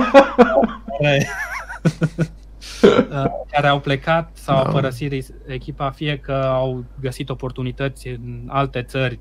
care, 2.80 3.06
uh, 3.10 3.24
care 3.50 3.66
au 3.66 3.80
plecat 3.80 4.30
sau 4.32 4.56
Da. 4.56 4.62
au 4.62 4.72
părăsit 4.72 5.10
ris- 5.10 5.32
echipa, 5.46 5.90
fie 5.90 6.18
că 6.18 6.32
au 6.32 6.84
găsit 7.00 7.28
oportunități 7.30 8.08
în 8.08 8.42
alte 8.46 8.82
țări, 8.82 9.18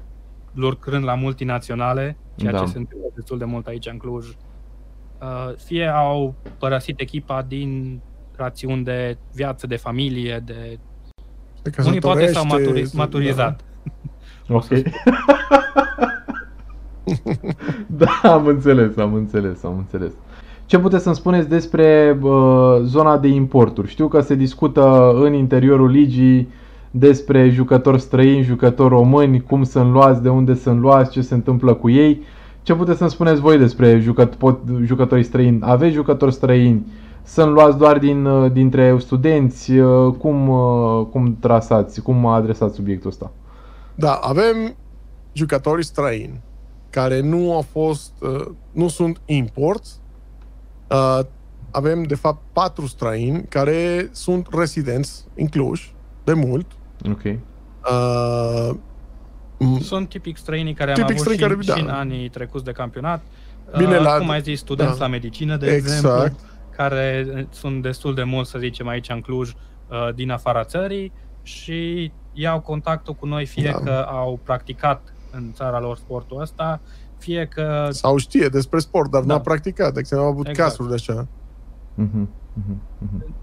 lucrând 0.54 1.04
la 1.04 1.13
multinaționale, 1.15 2.17
ceea 2.36 2.52
Da. 2.52 2.58
ce 2.60 2.65
se 2.65 2.78
întâmplă 2.78 3.08
destul 3.15 3.38
de 3.38 3.46
mult 3.46 3.67
aici 3.67 3.88
în 3.91 3.98
Cluj, 3.98 4.28
uh, 4.28 4.36
fie 5.65 5.88
au 5.88 6.34
părăsit 6.58 7.00
echipa 7.00 7.41
din 7.41 8.00
rațiuni 8.36 8.84
de 8.84 9.17
viață, 9.34 9.67
de 9.67 9.76
familie, 9.76 10.41
de 10.46 10.80
Se 11.72 11.84
unii 11.88 12.00
poate 12.00 12.28
s-au 12.28 12.43
căsătorește, 12.43 12.96
maturi- 12.96 12.98
maturizat. 12.98 13.62
Ok. 14.50 14.67
da, 17.88 18.20
am 18.24 18.46
înțeles, 18.48 18.98
am 18.98 19.13
înțeles, 19.13 19.63
am 19.63 19.78
înțeles. 19.78 20.12
Ce 20.68 20.80
puteți 20.80 21.04
să-mi 21.04 21.16
spuneți 21.16 21.50
despre 21.50 22.20
uh, 22.22 22.78
zona 22.84 23.18
de 23.18 23.28
importuri? 23.28 23.88
Știu 23.88 24.08
că 24.08 24.22
se 24.22 24.36
discută 24.36 25.12
în 25.14 25.34
interiorul 25.34 25.90
ligii 25.90 26.50
despre 26.92 27.50
jucători 27.50 28.02
străini, 28.02 28.44
jucători 28.44 28.90
români, 28.90 29.42
cum 29.42 29.64
sunt 29.64 29.92
luați, 29.92 30.22
de 30.22 30.30
unde 30.30 30.54
sunt 30.56 30.80
luați, 30.80 31.12
ce 31.12 31.22
se 31.22 31.34
întâmplă 31.34 31.74
cu 31.74 31.90
ei. 31.90 32.22
Ce 32.64 32.74
puteți 32.74 32.98
să-mi 32.98 33.10
spuneți 33.10 33.42
voi 33.42 33.58
despre 33.58 34.00
jucăt- 34.00 34.38
pot, 34.38 34.60
jucătorii 34.84 35.24
străini? 35.24 35.60
Aveți 35.62 35.94
jucători 35.94 36.34
străini? 36.34 36.86
Sunt 37.24 37.52
luați 37.52 37.78
doar 37.78 37.98
din, 37.98 38.26
uh, 38.26 38.52
dintre 38.52 38.96
studenți? 39.00 39.72
Uh, 39.72 40.14
Cum, 40.14 40.50
uh, 40.50 41.06
cum 41.12 41.38
trasați? 41.40 42.02
Cum 42.02 42.26
adresați 42.26 42.76
subiectul 42.76 43.10
ăsta? 43.10 43.32
Da, 43.96 44.14
avem 44.14 44.76
jucători 45.34 45.86
străini 45.86 46.42
care 46.90 47.22
nu 47.22 47.54
au 47.54 47.62
fost, 47.72 48.12
uh, 48.22 48.46
nu 48.72 48.88
sunt 48.88 49.22
imports. 49.26 50.00
Uh, 50.89 51.19
avem, 51.71 52.04
de 52.04 52.15
fapt, 52.15 52.41
patru 52.54 52.86
străini 52.88 53.43
care 53.50 54.10
sunt 54.12 54.47
rezidenți 54.52 55.26
în 55.36 55.47
Cluj, 55.47 55.91
de 56.23 56.34
mult. 56.34 56.65
Ok. 57.10 57.23
Uh, 57.23 58.76
m- 59.58 59.82
Sunt 59.82 60.10
tipic 60.10 60.38
străinii 60.38 60.73
care 60.73 60.89
am 60.89 60.95
Tipic 60.95 61.12
avut 61.12 61.28
și, 61.28 61.34
străini 61.38 61.63
care- 61.63 61.78
și 61.80 61.84
da. 61.86 61.91
în 61.93 62.00
anii 62.00 62.30
trecuți 62.30 62.63
de 62.63 62.71
campionat. 62.71 63.21
Bine, 63.78 63.95
Uh, 63.97 64.02
la- 64.04 64.17
cum 64.17 64.30
ai 64.30 64.41
zis, 64.41 64.60
studenți 64.60 64.97
da. 64.97 65.04
la 65.06 65.12
medicină, 65.12 65.58
de 65.58 65.65
Exact. 65.71 66.06
exemplu, 66.06 66.38
care 66.76 67.28
uh, 67.36 67.43
sunt 67.50 67.82
destul 67.82 68.13
de 68.15 68.23
mulți, 68.23 68.50
să 68.52 68.60
zicem, 68.60 68.88
aici 68.88 69.10
în 69.10 69.21
Cluj, 69.21 69.50
uh, 69.50 70.13
din 70.15 70.32
afara 70.32 70.63
țării 70.63 71.12
și 71.43 72.12
iau 72.34 72.60
contactul 72.60 73.13
cu 73.13 73.26
noi, 73.26 73.45
fie 73.45 73.71
Da. 73.71 73.80
că 73.80 74.06
au 74.10 74.39
practicat 74.43 75.13
în 75.32 75.52
țara 75.54 75.80
lor 75.80 75.97
sportul 75.97 76.41
ăsta, 76.41 76.82
fie 77.18 77.46
că 77.46 77.88
sau 77.92 78.18
știe 78.18 78.48
despre 78.48 78.80
sport, 78.80 79.12
dar 79.12 79.22
Da. 79.24 79.34
n-a 79.34 79.40
practicat. 79.42 79.94
De 79.94 80.00
exemplu, 80.00 80.26
am 80.28 80.32
avut 80.34 80.48
Exact. 80.48 80.70
cazuri 80.70 80.88
de 80.90 80.94
așa. 80.94 81.28
Mhm, 81.94 82.30
mhm, 82.54 82.82
mhm. 82.98 83.36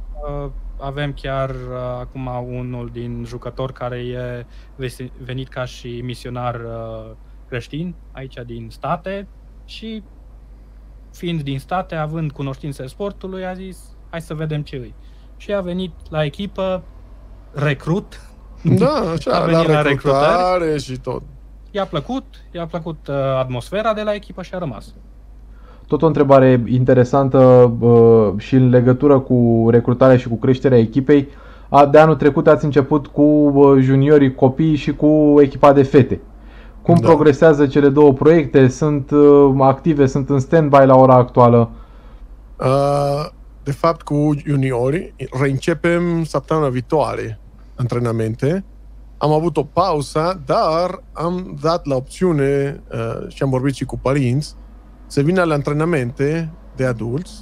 Uh, 0.45 0.51
avem 0.81 1.13
chiar 1.13 1.51
uh, 1.51 1.57
acum 2.01 2.27
unul 2.57 2.91
din 2.93 3.25
jucători 3.27 3.73
care 3.73 3.97
e 3.99 4.47
vesi- 4.77 5.13
venit 5.25 5.49
ca 5.49 5.65
și 5.65 6.01
misionar 6.05 6.55
uh, 6.55 7.11
creștin 7.49 7.95
aici 8.13 8.35
din 8.47 8.69
state 8.71 9.29
și 9.65 10.03
fiind 11.13 11.43
din 11.43 11.59
state, 11.59 11.95
având 11.95 12.33
cunoștințe 12.33 12.87
sportului, 12.87 13.47
a 13.47 13.55
zis 13.55 13.79
hai 14.11 14.21
să 14.21 14.35
vedem 14.35 14.63
ce 14.63 14.77
îi. 14.77 14.95
Și 15.37 15.53
a 15.53 15.61
venit 15.61 15.93
la 16.11 16.25
echipă 16.25 16.83
recrut, 17.53 18.21
Da, 18.79 18.91
A 18.95 19.11
așa, 19.11 19.45
venit 19.45 19.67
la 19.67 19.73
la 19.73 19.83
recrutare 19.83 20.79
și 20.79 20.99
tot. 20.99 21.23
I-a 21.75 21.85
plăcut, 21.85 22.25
i-a 22.51 22.67
plăcut 22.67 23.07
uh, 23.09 23.15
atmosfera 23.39 23.95
de 23.95 24.03
la 24.03 24.15
echipă 24.15 24.43
și 24.43 24.55
a 24.55 24.59
rămas. 24.59 24.95
Tot 25.87 26.03
o 26.03 26.07
întrebare 26.07 26.65
interesantă 26.67 27.39
uh, 27.81 28.33
și 28.37 28.55
în 28.55 28.69
legătură 28.69 29.19
cu 29.19 29.67
recrutarea 29.71 30.17
și 30.17 30.29
cu 30.29 30.37
creșterea 30.37 30.79
echipei. 30.79 31.29
A, 31.69 31.87
de 31.87 31.99
anul 31.99 32.15
trecut 32.15 32.47
ați 32.47 32.65
început 32.65 33.07
cu 33.07 33.23
uh, 33.23 33.83
juniorii 33.83 34.35
copii 34.35 34.75
și 34.77 34.95
cu 34.95 35.35
echipa 35.41 35.73
de 35.73 35.83
fete. 35.83 36.21
Cum 36.83 36.95
Da. 36.95 37.07
progresează 37.07 37.67
cele 37.67 37.89
două 37.89 38.13
proiecte? 38.13 38.69
Sunt 38.69 39.11
uh, 39.11 39.55
active, 39.59 40.07
sunt 40.07 40.29
în 40.29 40.41
stand-by 40.41 40.85
la 40.87 40.97
ora 40.97 41.15
actuală? 41.15 41.71
Uh, 42.61 43.27
de 43.63 43.73
fapt, 43.73 44.03
cu 44.03 44.31
juniorii 44.47 45.15
reîncepem 45.41 46.25
săptămâna 46.25 46.69
viitoare 46.69 47.39
antrenamente. 47.77 48.65
Am 49.19 49.33
avut 49.33 49.57
o 49.57 49.63
pauză, 49.65 50.43
dar 50.47 51.03
am 51.13 51.57
dat 51.61 51.87
la 51.87 51.95
opțiune 51.95 52.83
uh, 52.93 53.29
și 53.29 53.43
am 53.43 53.51
vorbit 53.51 53.75
și 53.75 53.85
cu 53.85 53.99
părinți 53.99 54.55
să 55.07 55.21
vină 55.21 55.43
la 55.43 55.55
antrenamente 55.55 56.53
de 56.77 56.85
adulți, 56.85 57.33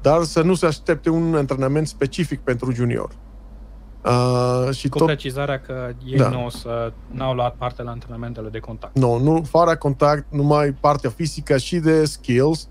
dar 0.00 0.22
să 0.22 0.42
nu 0.42 0.54
se 0.54 0.66
aștepte 0.66 1.10
un 1.10 1.34
antrenament 1.34 1.86
specific 1.86 2.40
pentru 2.40 2.72
junior. 2.72 3.10
Uh, 4.04 4.74
și 4.74 4.88
Cu 4.88 4.98
tot 4.98 5.06
precizarea 5.06 5.60
că 5.60 5.90
ei 6.04 6.16
Da. 6.18 6.28
nu 6.28 6.44
o 6.44 6.50
să, 6.50 6.92
n-au 7.10 7.34
luat 7.34 7.54
parte 7.54 7.82
la 7.82 7.90
antrenamentele 7.90 8.48
de 8.48 8.58
contact. 8.58 8.98
Nu, 8.98 9.18
nu, 9.18 9.42
fără 9.42 9.76
contact, 9.76 10.26
numai 10.30 10.72
partea 10.72 11.10
fizică 11.10 11.56
și 11.56 11.78
de 11.78 12.04
skills. 12.04 12.68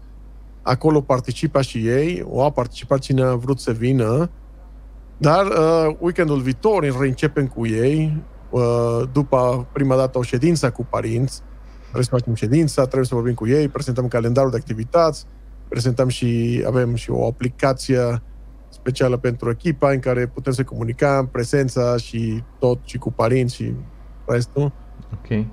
Acolo 0.61 1.01
participa 1.01 1.61
și 1.61 1.87
ei, 1.87 2.25
o 2.29 2.43
a 2.43 2.49
participat 2.49 2.99
cine 2.99 3.23
a 3.23 3.35
vrut 3.35 3.59
să 3.59 3.71
vină. 3.71 4.29
Dar 5.17 5.45
uh, 5.45 5.95
weekendul 5.99 6.39
viitor 6.39 6.97
reîncepem 6.99 7.47
cu 7.47 7.67
ei, 7.67 8.23
uh, 8.49 9.01
după 9.12 9.67
prima 9.73 9.95
dată 9.95 10.17
o 10.17 10.21
ședință 10.21 10.71
cu 10.71 10.86
părinți. 10.89 11.41
Trebuie 11.82 12.03
să 12.03 12.10
facem 12.10 12.34
ședința, 12.34 12.82
trebuie 12.82 13.06
să 13.06 13.15
vorbim 13.15 13.34
cu 13.34 13.47
ei, 13.47 13.67
prezentăm 13.67 14.08
calendarul 14.08 14.51
de 14.51 14.58
activități, 14.58 15.25
prezentăm 15.67 16.08
și, 16.08 16.63
avem 16.67 16.95
și 16.95 17.12
o 17.12 17.27
aplicație 17.27 18.21
specială 18.69 19.17
pentru 19.17 19.49
echipa 19.49 19.91
în 19.91 19.99
care 19.99 20.27
putem 20.27 20.53
să 20.53 20.63
comunicăm 20.63 21.27
prezența 21.27 21.97
și 21.97 22.43
tot 22.60 22.80
și 22.84 22.97
cu 22.97 23.12
părinți 23.12 23.56
și 23.56 23.73
restul 24.25 24.71
Ok. 25.13 25.45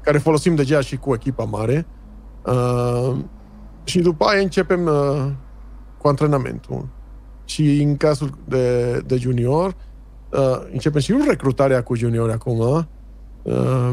care 0.00 0.18
folosim 0.18 0.54
deja 0.54 0.80
și 0.80 0.96
cu 0.96 1.14
echipa 1.14 1.44
mare. 1.44 1.86
Uh, 2.46 3.16
și 3.84 4.00
după 4.00 4.24
aia 4.24 4.40
începem 4.40 4.84
uh, 4.84 5.30
cu 5.98 6.08
antrenamentul. 6.08 6.88
Și 7.44 7.82
în 7.82 7.96
cazul 7.96 8.38
de, 8.44 8.98
de 9.06 9.16
junior, 9.16 9.74
uh, 10.32 10.66
începem 10.72 11.00
și 11.00 11.14
recrutarea 11.28 11.82
cu 11.82 11.94
juniori 11.94 12.32
acum 12.32 12.58
uh, 13.42 13.90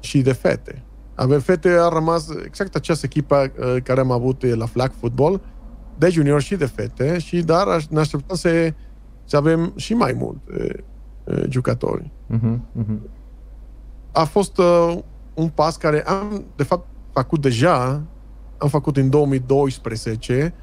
și 0.00 0.22
de 0.22 0.32
fete. 0.32 0.84
Avem 1.14 1.40
fete, 1.40 1.68
a 1.68 1.88
rămas 1.88 2.28
exact 2.44 2.74
această 2.74 3.06
echipă 3.06 3.52
uh, 3.58 3.76
care 3.82 4.00
am 4.00 4.10
avut 4.10 4.44
la 4.56 4.66
flag 4.66 4.92
football, 5.00 5.40
de 5.98 6.08
junior 6.08 6.40
și 6.40 6.56
de 6.56 6.66
fete, 6.66 7.18
și 7.18 7.42
dar 7.42 7.66
aș- 7.66 7.86
ne 7.86 7.98
așteptăm 8.00 8.36
să, 8.36 8.72
să 9.24 9.36
avem 9.36 9.72
și 9.76 9.94
mai 9.94 10.12
mult 10.12 10.38
uh, 10.58 10.70
uh, 11.24 11.42
jucători 11.48 12.10
Mhm, 12.26 12.68
mhm. 12.72 13.00
a 14.12 14.24
fost 14.24 14.58
uh, 14.58 14.98
un 15.34 15.48
pas 15.48 15.76
care 15.76 16.02
am, 16.06 16.44
de 16.56 16.62
fapt, 16.62 16.86
făcut 17.12 17.40
deja, 17.40 18.02
am 18.58 18.68
făcut 18.68 18.96
în 18.96 19.10
2012, 19.10 20.54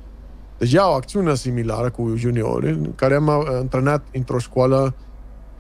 deja 0.57 0.89
o 0.89 0.93
acțiune 0.93 1.35
similară 1.35 1.89
cu 1.89 2.13
juniori, 2.15 2.69
în 2.69 2.95
care 2.95 3.15
am 3.15 3.27
uh, 3.27 3.45
antrenat 3.47 4.03
într-o 4.13 4.39
școală 4.39 4.95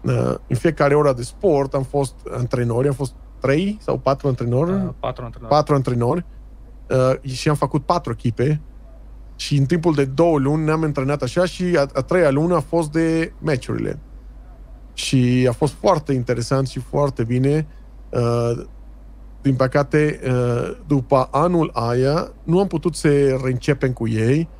uh, 0.01 0.33
în 0.47 0.55
fiecare 0.55 0.95
ora 0.95 1.13
de 1.13 1.23
sport, 1.23 1.73
am 1.73 1.83
fost 1.83 2.13
antrenori, 2.31 2.87
am 2.87 2.93
fost 2.93 3.13
trei 3.39 3.77
sau 3.81 3.97
patru 3.97 4.27
antrenori, 4.27 4.71
Uh, 4.71 4.89
patru 4.99 5.23
antrenori. 5.23 5.53
patru 5.53 5.75
antrenori 5.75 6.25
uh, 6.89 7.31
și 7.31 7.49
am 7.49 7.55
făcut 7.55 7.85
patru 7.85 8.11
echipe 8.11 8.61
și 9.35 9.57
în 9.57 9.65
timpul 9.65 9.93
de 9.93 10.05
două 10.05 10.39
luni 10.39 10.63
ne-am 10.63 10.83
antrenat 10.83 11.21
așa 11.21 11.45
și 11.45 11.63
a, 11.63 11.85
a 11.93 12.01
treia 12.01 12.31
lună 12.31 12.55
a 12.55 12.59
fost 12.59 12.91
de 12.91 13.33
meciurile. 13.41 13.99
Și 14.93 15.45
a 15.49 15.51
fost 15.51 15.73
foarte 15.73 16.13
interesant 16.13 16.67
și 16.67 16.79
foarte 16.79 17.23
bine. 17.23 17.67
Uh, 18.09 18.65
din 19.41 19.55
păcate, 19.55 20.19
uh, 20.25 20.77
după 20.87 21.27
anul 21.31 21.71
aia, 21.73 22.31
nu 22.43 22.59
am 22.59 22.67
putut 22.67 22.95
să 22.95 23.09
reîncepem 23.43 23.93
cu 23.93 24.07
ei 24.07 24.39
uh, 24.39 24.56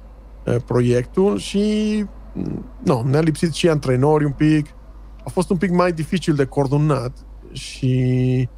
proiectul 0.66 1.38
și 1.38 2.06
mm, 2.34 2.66
nu, 2.84 3.02
ne-a 3.02 3.22
lipsit 3.22 3.54
și 3.54 3.70
antrenori 3.70 4.26
un 4.26 4.32
pic. 4.32 4.66
A 5.26 5.30
fost 5.30 5.50
un 5.50 5.58
pic 5.58 5.72
mai 5.72 5.92
dificil 5.92 6.34
de 6.36 6.46
coordonat 6.46 7.12
și 7.52 8.50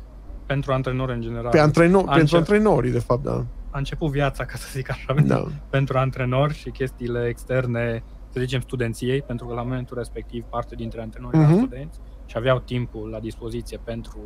pentru 0.45 0.71
antrenori 0.73 1.13
în 1.13 1.21
general. 1.21 1.52
Pe 1.52 1.60
antrenor, 1.60 2.02
A 2.08 2.13
pentru 2.13 2.19
încep- 2.36 2.38
antrenorii, 2.38 2.91
de 2.91 2.99
fapt, 2.99 3.23
da. 3.23 3.45
A 3.69 3.78
început 3.78 4.10
viața, 4.12 4.45
ca 4.45 4.58
să 4.58 4.67
zic 4.71 4.89
așa, 4.91 5.15
da. 5.25 5.45
pentru 5.69 5.97
antrenori 5.97 6.54
și 6.54 6.69
chestiile 6.69 7.25
externe, 7.28 8.04
să 8.30 8.39
zicem, 8.39 8.60
studenției, 8.62 9.21
pentru 9.21 9.45
că 9.45 9.54
la 9.54 9.62
momentul 9.62 9.97
respectiv 9.97 10.43
parte 10.43 10.75
dintre 10.75 11.02
antrenori 11.02 11.38
erau 11.38 11.49
Mhm. 11.49 11.58
studenți 11.58 11.99
și 12.25 12.38
aveau 12.38 12.60
timpul 12.60 13.10
la 13.10 13.19
dispoziție 13.19 13.80
pentru 13.84 14.19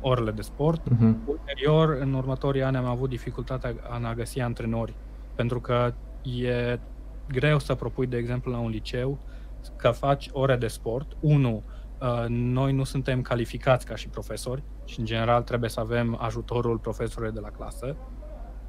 orele 0.00 0.30
de 0.30 0.42
sport. 0.42 0.88
Mhm. 0.90 1.16
Ulterior, 1.26 1.96
în 2.00 2.12
următorii 2.14 2.62
ani 2.62 2.76
am 2.76 2.86
avut 2.86 3.08
dificultatea 3.08 3.74
în 3.98 4.04
a 4.04 4.14
găsi 4.14 4.40
antrenori, 4.40 4.94
pentru 5.34 5.60
că 5.60 5.92
e 6.22 6.78
greu 7.28 7.58
să 7.58 7.74
propui, 7.74 8.06
de 8.06 8.16
exemplu, 8.16 8.52
la 8.52 8.58
un 8.58 8.70
liceu 8.70 9.18
că 9.76 9.90
faci 9.90 10.28
ore 10.32 10.56
de 10.56 10.66
sport. 10.66 11.16
Unu, 11.20 11.62
uh, 12.00 12.24
noi 12.28 12.72
nu 12.72 12.84
suntem 12.84 13.22
calificați 13.22 13.86
ca 13.86 13.94
și 13.94 14.08
profesori 14.08 14.62
și, 14.84 14.98
în 14.98 15.04
general, 15.04 15.42
trebuie 15.42 15.70
să 15.70 15.80
avem 15.80 16.18
ajutorul 16.20 16.78
profesorului 16.78 17.34
de 17.34 17.40
la 17.40 17.48
clasă. 17.48 17.96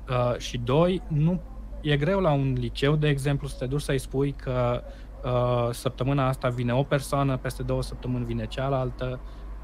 Uh, 0.10 0.38
Și 0.38 0.58
doi, 0.58 1.02
nu 1.08 1.42
e 1.82 1.98
greu 1.98 2.20
la 2.20 2.32
un 2.32 2.56
liceu, 2.60 2.96
de 2.96 3.08
exemplu, 3.08 3.48
să 3.48 3.56
te 3.60 3.66
duci 3.66 3.82
să-i 3.82 4.00
spui 4.00 4.32
că 4.32 4.84
uh, 5.24 5.70
săptămâna 5.72 6.28
asta 6.28 6.50
vine 6.50 6.74
o 6.74 6.84
persoană, 6.84 7.38
peste 7.38 7.64
două 7.64 7.82
săptămâni 7.82 8.26
vine 8.26 8.46
cealaltă 8.46 9.20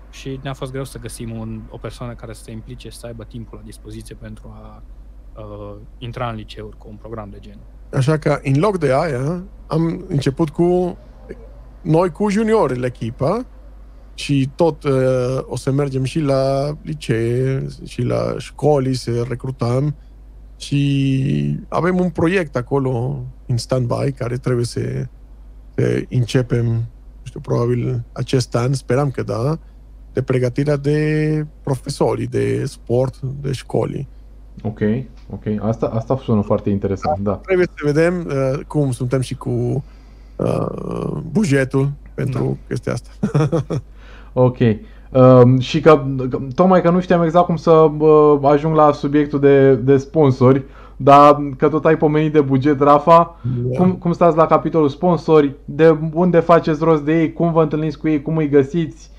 și 0.10 0.40
ne-a 0.44 0.54
fost 0.54 0.72
greu 0.72 0.84
să 0.84 1.00
găsim 1.00 1.40
un, 1.40 1.62
o 1.70 1.78
persoană 1.78 2.14
care 2.14 2.34
să 2.34 2.44
se 2.44 2.52
implice 2.52 2.90
și 2.90 2.98
să 2.98 3.06
aibă 3.06 3.24
timpul 3.24 3.58
la 3.58 3.64
dispoziție 3.64 4.16
pentru 4.16 4.54
a 4.56 4.84
uh, 5.36 5.78
intra 5.98 6.30
în 6.30 6.36
liceuri 6.36 6.78
cu 6.78 6.88
un 6.90 6.96
program 6.96 7.30
de 7.30 7.40
genul. 7.40 7.66
Așa 7.94 8.18
că, 8.18 8.40
în 8.44 8.60
loc 8.60 8.78
de 8.78 8.94
aia, 8.94 9.44
am 9.68 10.06
început 10.08 10.50
cu 10.50 10.98
noi 11.82 12.12
cu 12.12 12.30
juniori 12.30 12.80
la 12.80 12.86
echipă 12.86 13.46
și 14.14 14.50
tot 14.56 14.84
uh, 14.84 15.40
o 15.42 15.56
să 15.56 15.72
mergem 15.72 16.04
și 16.04 16.20
la 16.20 16.76
licee 16.82 17.68
și 17.84 18.02
la 18.02 18.36
școli 18.38 18.94
să 18.94 19.26
recrutăm 19.28 19.96
și 20.58 21.60
avem 21.68 22.00
un 22.00 22.10
proiect 22.10 22.56
acolo 22.56 23.24
în 23.46 23.58
stand-by 23.58 24.12
care 24.16 24.38
trebuie 24.38 24.66
să, 24.66 24.82
să 25.76 26.04
începem, 26.10 26.66
nu 26.66 27.24
știu, 27.24 27.40
probabil 27.40 28.04
acest 28.12 28.56
an, 28.56 28.74
speram 28.74 29.12
că 29.12 29.24
da, 29.24 29.60
de 30.14 30.22
pregătirea 30.22 30.76
de 30.76 31.46
profesori 31.64 32.26
de 32.26 32.66
sport, 32.66 33.22
de 33.42 33.52
școli. 33.52 34.08
Ok, 34.64 34.80
ok. 35.30 35.44
Asta, 35.68 35.88
asta 35.94 36.18
sună 36.24 36.42
foarte 36.42 36.70
interesant, 36.70 37.20
da. 37.20 37.34
Trebuie 37.34 37.66
să 37.66 37.92
vedem 37.92 38.26
uh, 38.28 38.60
cum 38.68 38.92
suntem 38.92 39.22
și 39.22 39.36
cu 39.36 39.84
uh, 40.36 41.18
bugetul 41.32 41.92
pentru 42.14 42.44
Da. 42.44 42.58
chestia 42.68 42.94
asta. 42.94 43.10
Ok. 44.34 44.58
Um, 45.12 45.60
și 45.60 45.80
că, 45.80 46.06
că, 46.30 46.40
tocmai 46.56 46.82
că 46.82 46.90
nu 46.90 47.00
știam 47.00 47.24
exact 47.24 47.46
cum 47.46 47.56
să 47.56 47.72
uh, 47.72 48.40
ajung 48.42 48.76
la 48.76 48.92
subiectul 48.92 49.40
de, 49.40 49.76
de 49.76 49.98
sponsori, 49.98 50.64
dar 50.98 51.54
că 51.58 51.68
tot 51.68 51.86
ai 51.86 51.98
pomenit 51.98 52.34
de 52.34 52.42
buget, 52.42 52.80
Rafa, 52.80 53.40
cum, 53.78 53.92
cum 53.92 54.12
stați 54.12 54.38
la 54.38 54.46
capitolul 54.46 54.90
sponsori, 54.90 55.56
de 55.66 55.98
unde 56.14 56.40
faceți 56.40 56.84
rost 56.84 57.04
de 57.04 57.20
ei, 57.20 57.34
cum 57.34 57.52
vă 57.52 57.62
întâlniți 57.62 57.98
cu 57.98 58.08
ei, 58.08 58.22
cum 58.22 58.38
îi 58.38 58.50
găsiți, 58.50 59.12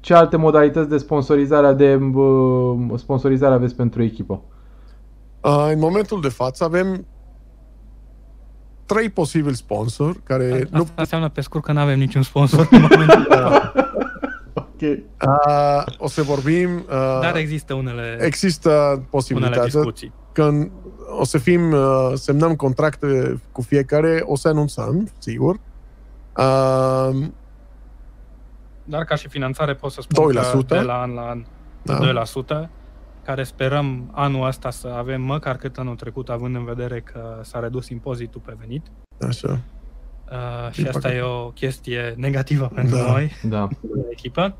ce 0.00 0.14
alte 0.14 0.36
modalități 0.36 0.88
de 0.88 0.96
sponsorizare, 0.96 1.72
de 1.72 1.94
uh, 2.14 2.76
sponsorizare 2.96 3.54
aveți 3.54 3.74
pentru 3.74 4.02
echipă? 4.02 4.32
Uh, 4.32 4.57
în 5.40 5.78
momentul 5.78 6.20
de 6.20 6.28
față 6.28 6.64
avem 6.64 7.06
trei 8.86 9.08
posibili 9.10 9.54
sponsori 9.56 10.20
care 10.22 10.52
Asta 10.62 10.76
nu 10.78 10.86
înseamnă 10.94 11.28
pe 11.28 11.40
scurt 11.40 11.64
că 11.64 11.72
nu 11.72 11.80
avem 11.80 11.98
niciun 11.98 12.22
sponsor 12.22 12.68
în 12.70 12.80
momentul 12.80 13.26
Ok. 14.54 14.80
uh, 14.80 15.84
o 15.98 16.08
să 16.08 16.22
vorbim 16.22 16.74
uh, 16.76 17.18
Dar 17.20 17.36
există 17.36 17.74
unele, 17.74 18.18
există 18.20 18.70
unele 18.70 19.06
posibilitatea 19.10 19.62
discuții. 19.64 20.12
când 20.32 20.70
o 21.18 21.24
să 21.24 21.38
fim 21.38 21.72
uh, 21.72 22.12
semnăm 22.14 22.56
contracte 22.56 23.40
cu 23.52 23.62
fiecare 23.62 24.22
o 24.24 24.36
să 24.36 24.48
anunțăm, 24.48 25.10
sigur. 25.18 25.54
Uh, 26.36 27.26
Dar 28.84 29.04
ca 29.04 29.14
și 29.14 29.28
finanțare 29.28 29.74
pot 29.74 29.90
să 29.92 30.00
spun 30.00 30.32
2%. 30.32 30.66
că 30.66 30.74
de 30.74 30.80
la 30.80 31.00
an 31.00 31.12
la 31.14 31.22
an 31.22 31.44
da. 31.82 32.24
2%, 32.66 32.68
care 33.28 33.42
sperăm 33.42 34.10
anul 34.12 34.46
ăsta 34.46 34.70
să 34.70 34.88
avem 34.88 35.22
măcar 35.22 35.56
cât 35.56 35.78
anul 35.78 35.94
trecut, 35.96 36.28
având 36.28 36.54
în 36.54 36.64
vedere 36.64 37.00
că 37.00 37.38
s-a 37.42 37.58
redus 37.58 37.88
impozitul 37.88 38.40
pe 38.44 38.56
venit. 38.60 38.86
Așa. 39.28 39.48
Uh, 40.30 40.70
și 40.72 40.76
Din 40.76 40.86
asta 40.86 40.98
păcate. 41.00 41.14
e 41.16 41.20
o 41.22 41.48
chestie 41.48 42.14
negativă 42.16 42.70
pentru 42.74 42.96
Da. 42.96 43.10
noi, 43.10 43.30
Da. 43.42 43.62
în 43.62 44.02
echipă. 44.10 44.56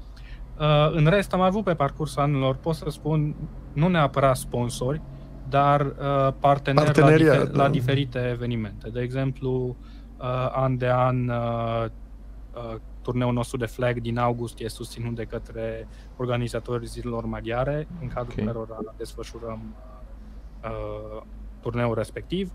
Uh, 0.59 0.91
în 0.93 1.07
rest, 1.07 1.33
am 1.33 1.41
avut 1.41 1.65
pe 1.65 1.75
parcursul 1.75 2.23
anilor, 2.23 2.55
pot 2.57 2.75
să 2.75 2.85
spun, 2.91 3.35
nu 3.73 3.89
neapărat 3.89 4.37
sponsori, 4.37 5.01
dar 5.49 5.81
uh, 5.81 6.33
parteneri 6.41 6.87
la, 6.87 6.93
Parteneriat, 6.93 7.37
difer- 7.49 7.53
da. 7.53 7.63
la 7.63 7.69
diferite 7.69 8.29
evenimente. 8.33 8.89
De 8.93 9.01
exemplu, 9.01 9.77
uh, 10.19 10.25
an 10.53 10.77
de 10.77 10.89
an, 10.89 11.29
uh, 11.29 11.85
uh, 12.55 12.75
turneul 13.09 13.33
nostru 13.33 13.57
de 13.57 13.67
flag 13.67 14.01
din 14.01 14.19
august 14.19 14.61
e 14.61 14.69
susținut 14.69 15.15
de 15.15 15.25
către 15.25 15.89
organizatorii 16.17 16.87
zilelor 16.87 17.25
maghiare, 17.25 17.89
în 18.01 18.09
cadrul 18.09 18.35
Ok. 18.39 18.47
cărora 18.47 18.95
desfășurăm 18.97 19.75
uh, 20.65 21.23
turneul 21.61 21.95
respectiv. 21.95 22.53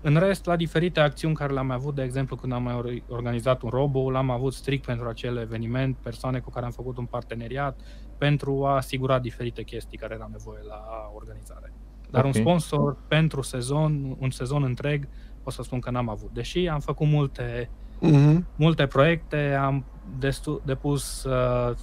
În 0.00 0.16
rest, 0.16 0.44
la 0.46 0.56
diferite 0.56 1.00
acțiuni 1.00 1.34
care 1.34 1.52
le-am 1.52 1.70
avut, 1.70 1.94
de 1.94 2.02
exemplu, 2.02 2.36
când 2.36 2.52
am 2.52 2.62
mai 2.62 2.74
or- 2.74 3.02
organizat 3.08 3.62
un 3.62 3.70
robo, 3.70 4.10
l-am 4.10 4.30
avut 4.30 4.52
strict 4.52 4.84
pentru 4.84 5.08
acel 5.08 5.36
eveniment, 5.36 5.96
persoane 5.96 6.38
cu 6.38 6.50
care 6.50 6.64
am 6.64 6.70
făcut 6.72 6.96
un 6.96 7.04
parteneriat 7.04 7.80
pentru 8.18 8.64
a 8.66 8.74
asigura 8.76 9.18
diferite 9.18 9.62
chestii 9.62 9.98
care 9.98 10.14
era 10.14 10.28
nevoie 10.30 10.60
la 10.68 10.82
organizare. 11.14 11.72
Dar 12.10 12.24
Ok. 12.24 12.34
un 12.34 12.40
sponsor 12.40 12.96
pentru 13.08 13.42
sezon, 13.42 14.16
un 14.18 14.30
sezon 14.30 14.62
întreg, 14.62 15.08
o 15.44 15.50
să 15.50 15.62
spun 15.62 15.80
că 15.80 15.90
n-am 15.90 16.08
avut. 16.08 16.30
Deși 16.32 16.68
am 16.68 16.80
făcut 16.80 17.06
multe, 17.06 17.70
Mhm. 18.00 18.46
multe 18.56 18.86
proiecte, 18.86 19.54
am 19.54 19.84
destu- 20.18 20.60
depus 20.64 21.24
uh, 21.24 21.74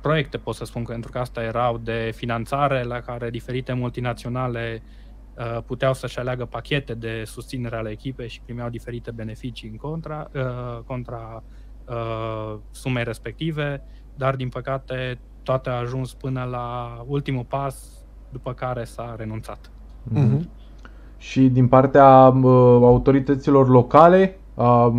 proiecte, 0.00 0.38
pot 0.38 0.54
să 0.54 0.64
spun, 0.64 0.84
că 0.84 0.92
pentru 0.92 1.10
că 1.10 1.18
asta 1.18 1.42
erau 1.42 1.78
de 1.78 2.12
finanțare 2.14 2.82
la 2.82 3.00
care 3.00 3.30
diferite 3.30 3.72
multinaționale 3.72 4.82
uh, 5.38 5.62
puteau 5.66 5.94
să-și 5.94 6.18
aleagă 6.18 6.44
pachete 6.44 6.94
de 6.94 7.22
susținere 7.26 7.76
ale 7.76 7.90
echipei 7.90 8.28
și 8.28 8.40
primeau 8.44 8.68
diferite 8.68 9.10
beneficii 9.10 9.68
în 9.68 9.76
contra, 9.76 10.30
uh, 10.34 10.82
contra 10.86 11.42
uh, 11.88 12.58
sumei 12.70 13.04
respective, 13.04 13.82
dar 14.14 14.36
din 14.36 14.48
păcate 14.48 15.18
toate 15.42 15.70
a 15.70 15.78
ajuns 15.78 16.14
până 16.14 16.44
la 16.50 16.96
ultimul 17.06 17.44
pas, 17.44 18.04
după 18.30 18.52
care 18.52 18.84
s-a 18.84 19.14
renunțat. 19.18 19.70
Mhm. 20.02 20.48
Și 21.16 21.40
din 21.40 21.68
partea 21.68 22.28
uh, 22.28 22.82
autorităților 22.82 23.68
locale, 23.68 24.36
uh, 24.36 24.41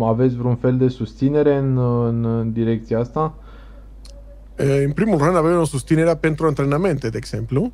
aveți 0.00 0.36
vreun 0.36 0.56
fel 0.56 0.76
de 0.76 0.88
susținere 0.88 1.56
în, 1.56 1.78
în, 2.06 2.24
în 2.24 2.52
direcția 2.52 2.98
asta? 2.98 3.34
E, 4.58 4.84
În 4.84 4.92
primul 4.92 5.18
rând 5.18 5.36
avem 5.36 5.58
o 5.58 5.64
susținere 5.64 6.16
pentru 6.16 6.46
antrenamente, 6.46 7.08
de 7.08 7.16
exemplu, 7.16 7.72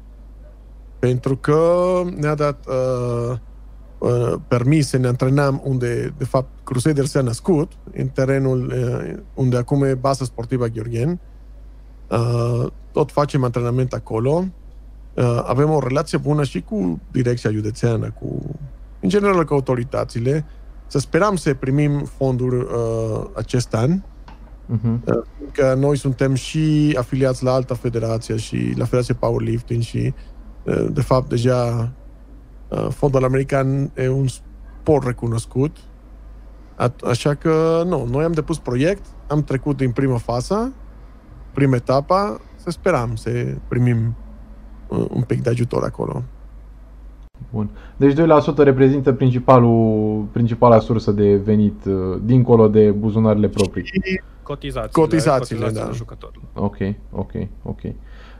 pentru 0.98 1.36
că 1.36 1.62
ne-a 2.16 2.34
dat 2.34 2.66
uh, 2.68 3.36
uh, 3.98 4.34
permis 4.48 4.88
să 4.88 4.96
ne 4.96 5.06
antrenăm 5.06 5.62
unde, 5.64 6.14
de 6.18 6.24
fapt, 6.24 6.48
Crusader 6.64 7.04
s-a 7.04 7.20
născut, 7.20 7.72
în 7.92 8.08
terenul 8.08 8.72
uh, 8.74 9.18
unde 9.34 9.56
acum 9.56 9.82
e 9.82 9.94
baza 9.94 10.24
sportivă 10.24 10.66
Gheorghen. 10.66 11.20
Uh, 12.10 12.66
tot 12.92 13.10
facem 13.10 13.44
antrenament 13.44 13.92
acolo. 13.92 14.44
Uh, 15.14 15.42
avem 15.46 15.70
o 15.70 15.80
relație 15.86 16.18
bună 16.18 16.44
și 16.44 16.62
cu 16.62 17.00
direcția 17.10 17.50
județeană, 17.50 18.14
cu, 18.20 18.56
în 19.00 19.08
general 19.08 19.44
cu 19.44 19.54
autoritățile. 19.54 20.44
Să 20.90 20.98
sperăm 20.98 21.36
să 21.36 21.54
primim 21.54 21.98
fonduri 22.04 22.56
uh, 22.56 23.24
acest 23.34 23.74
an 23.74 24.02
Mhm. 24.66 25.04
că 25.52 25.74
noi 25.74 25.96
suntem 25.96 26.34
și 26.34 26.94
afiliați 26.98 27.44
la 27.44 27.52
alta 27.52 27.74
federație 27.74 28.36
și 28.36 28.72
la 28.76 28.84
Federația 28.84 29.14
Powerlifting 29.14 29.82
și 29.82 30.14
uh, 30.64 30.86
de 30.92 31.00
fapt 31.00 31.28
deja 31.28 31.92
uh, 32.68 32.86
fondul 32.90 33.24
american 33.24 33.90
e 33.96 34.08
un 34.08 34.26
sport 34.26 35.06
recunoscut. 35.06 35.76
A- 36.76 36.94
Așa 37.04 37.34
că, 37.34 37.82
nu, 37.86 38.04
noi 38.10 38.24
am 38.24 38.32
depus 38.32 38.58
proiect, 38.58 39.04
am 39.28 39.42
trecut 39.42 39.76
din 39.76 39.90
prima 39.90 40.16
fază, 40.18 40.72
prima 41.54 41.74
etapă, 41.76 42.40
să 42.56 42.70
sperăm 42.70 43.16
să 43.16 43.30
primim 43.68 44.16
uh, 44.88 45.04
un 45.10 45.22
pic 45.22 45.42
de 45.42 45.50
ajutor 45.50 45.84
acolo. 45.84 46.22
Bun. 47.52 47.68
Deci 47.96 48.12
2% 48.12 48.16
reprezintă 48.56 49.12
principalul, 49.12 50.24
principala 50.32 50.78
sursă 50.78 51.10
de 51.10 51.34
venit 51.44 51.84
uh, 51.84 52.18
dincolo 52.24 52.68
de 52.68 52.90
buzunarele 52.90 53.48
proprii. 53.48 53.84
Cotizațiile, 54.42 55.04
Cotizațiile, 55.04 55.70
da. 55.70 55.90
jucătorilor. 55.92 56.44
Ok, 56.54 56.76
ok, 57.12 57.32
ok. 57.62 57.80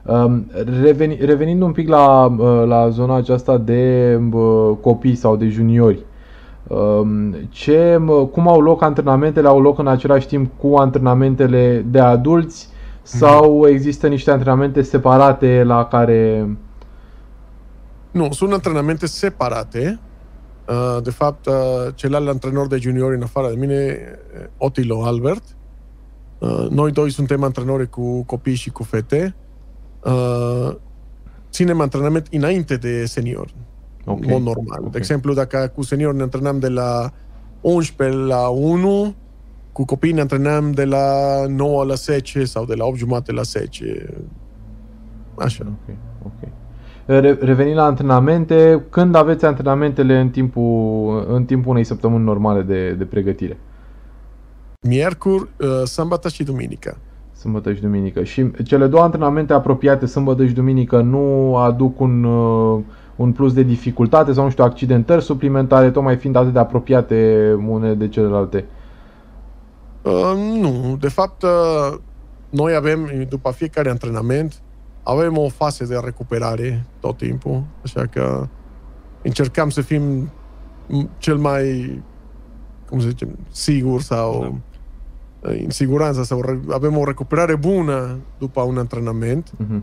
Um, 0.03 0.47
reveni, 0.83 1.19
revenind 1.21 1.63
un 1.63 1.73
pic 1.73 1.89
la, 1.89 2.25
uh, 2.25 2.67
la 2.67 2.89
zona 2.89 3.15
aceasta 3.15 3.59
de 3.59 4.17
uh, 4.33 4.77
copii 4.81 5.15
sau 5.15 5.37
de 5.37 5.49
juniori, 5.49 5.99
um, 6.69 7.35
ce, 7.49 8.01
uh, 8.07 8.27
cum 8.33 8.49
au 8.49 8.61
loc 8.61 8.83
antrenamentele? 8.83 9.49
Au 9.49 9.61
loc 9.61 9.79
în 9.79 9.87
același 9.87 10.27
timp 10.27 10.51
cu 10.59 10.75
antrenamentele 10.75 11.85
de 11.91 11.99
adulți 11.99 12.69
sau 13.03 13.67
există 13.69 14.07
niște 14.09 14.31
antrenamente 14.31 14.83
separate 14.83 15.63
la 15.67 15.85
care... 15.85 16.49
Nu, 18.11 18.33
sunt 18.33 18.53
antrenamente 18.53 19.07
separate. 19.07 20.01
Uh, 20.69 21.03
de 21.03 21.11
fapt, 21.11 21.47
uh, 21.47 21.55
celălalt 21.95 22.29
antrenor 22.29 22.67
de 22.67 22.77
juniori 22.77 23.17
în 23.17 23.23
afară 23.23 23.49
de 23.49 23.57
mine, 23.57 23.99
Otilo 24.57 25.05
Albert, 25.05 25.43
noi 26.71 26.93
doi 26.93 27.11
suntem 27.11 27.43
antrenori 27.43 27.91
cu 27.91 28.23
copii 28.23 28.55
și 28.55 28.71
cu 28.71 28.83
fete. 28.83 29.35
Ținem 31.51 31.81
antrenament 31.81 32.27
înainte 32.31 32.77
de 32.77 33.05
senior, 33.05 33.51
okay. 34.05 34.21
în 34.23 34.31
mod 34.31 34.43
normal. 34.43 34.79
Okay. 34.79 34.91
De 34.91 34.99
exemplu, 34.99 35.35
dacă 35.35 35.73
cu 35.75 35.83
senior 35.83 36.15
ne 36.15 36.23
antrenăm 36.23 36.59
de 36.59 36.69
la 36.69 37.13
11 37.61 38.17
la 38.17 38.49
1, 38.49 39.15
cu 39.73 39.85
copiii 39.85 40.13
ne 40.13 40.21
antrenăm 40.21 40.73
de 40.73 40.85
la 40.85 41.45
9 41.47 41.85
la 41.85 41.95
10 41.95 42.45
sau 42.45 42.65
de 42.65 42.75
la 42.75 42.85
8 42.85 42.97
jumate 42.97 43.33
la 43.33 43.43
10. 43.43 44.15
Așa. 45.39 45.67
Ok, 45.67 45.97
ok. 46.25 46.49
Re- 47.19 47.39
revenind 47.41 47.77
la 47.77 47.85
antrenamente, 47.85 48.85
când 48.91 49.15
aveți 49.15 49.45
antrenamentele 49.45 50.19
în 50.19 50.29
timpul, 50.29 51.27
în 51.29 51.45
timpul 51.45 51.71
unei 51.71 51.85
săptămâni 51.85 52.25
normale 52.25 52.63
de, 52.63 52.91
de 52.91 53.05
pregătire? 53.05 53.59
Miercuri, 54.81 55.49
uh, 55.61 55.83
sâmbătă 55.85 56.29
și 56.29 56.43
duminică. 56.43 56.97
Sâmbătă 57.33 57.73
și 57.73 57.81
duminică. 57.81 58.23
Și 58.23 58.51
cele 58.65 58.87
două 58.87 59.03
antrenamente 59.03 59.53
apropiate, 59.53 60.07
sâmbătă 60.07 60.47
și 60.47 60.53
duminică, 60.53 61.01
nu 61.01 61.57
aduc 61.57 62.01
un, 62.01 62.25
uh, 62.25 62.81
un 63.17 63.33
plus 63.33 63.53
de 63.53 63.63
dificultate 63.63 64.33
sau, 64.33 64.45
nu 64.45 64.51
știu, 64.51 64.65
accidentări 64.65 65.23
suplimentare, 65.23 65.91
tocmai 65.91 66.17
fiind 66.17 66.37
atât 66.37 66.53
de 66.53 66.59
apropiate 66.59 67.59
unele 67.69 67.95
de 67.95 68.09
celelalte? 68.09 68.65
Uh, 70.03 70.59
nu, 70.61 70.97
de 71.01 71.09
fapt, 71.09 71.43
uh, 71.43 71.99
noi 72.51 72.75
avem, 72.75 73.11
după 73.29 73.51
fiecare 73.51 73.91
antrenament, 73.91 74.63
avem 75.03 75.37
o 75.37 75.49
fază 75.49 75.85
de 75.85 76.01
recuperare 76.05 76.87
tot 77.01 77.17
timpul, 77.17 77.65
așa 77.85 78.07
că 78.07 78.49
încercăm 79.23 79.71
să 79.71 79.81
fim 79.81 80.33
cel 81.19 81.37
mai, 81.37 82.03
cum 82.89 83.01
să 83.01 83.09
zicem, 83.09 83.39
sigur 83.51 84.01
sau 84.01 84.61
da. 85.41 85.51
în 85.51 85.71
siguranță, 85.71 86.23
sau 86.23 86.43
avem 86.71 86.97
o 86.97 87.05
recuperare 87.05 87.57
bună 87.57 88.19
după 88.39 88.63
un 88.63 88.79
antrenament. 88.79 89.51
Uh-huh. 89.51 89.81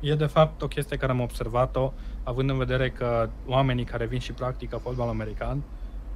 E 0.00 0.14
de 0.14 0.26
fapt 0.26 0.62
o 0.62 0.66
chestie 0.66 0.96
care 0.96 1.12
am 1.12 1.20
observat-o, 1.20 1.92
având 2.22 2.50
în 2.50 2.58
vedere 2.58 2.90
că 2.90 3.28
oamenii 3.46 3.84
care 3.84 4.06
vin 4.06 4.18
și 4.18 4.32
practică 4.32 4.76
fotbal 4.76 5.08
american, 5.08 5.62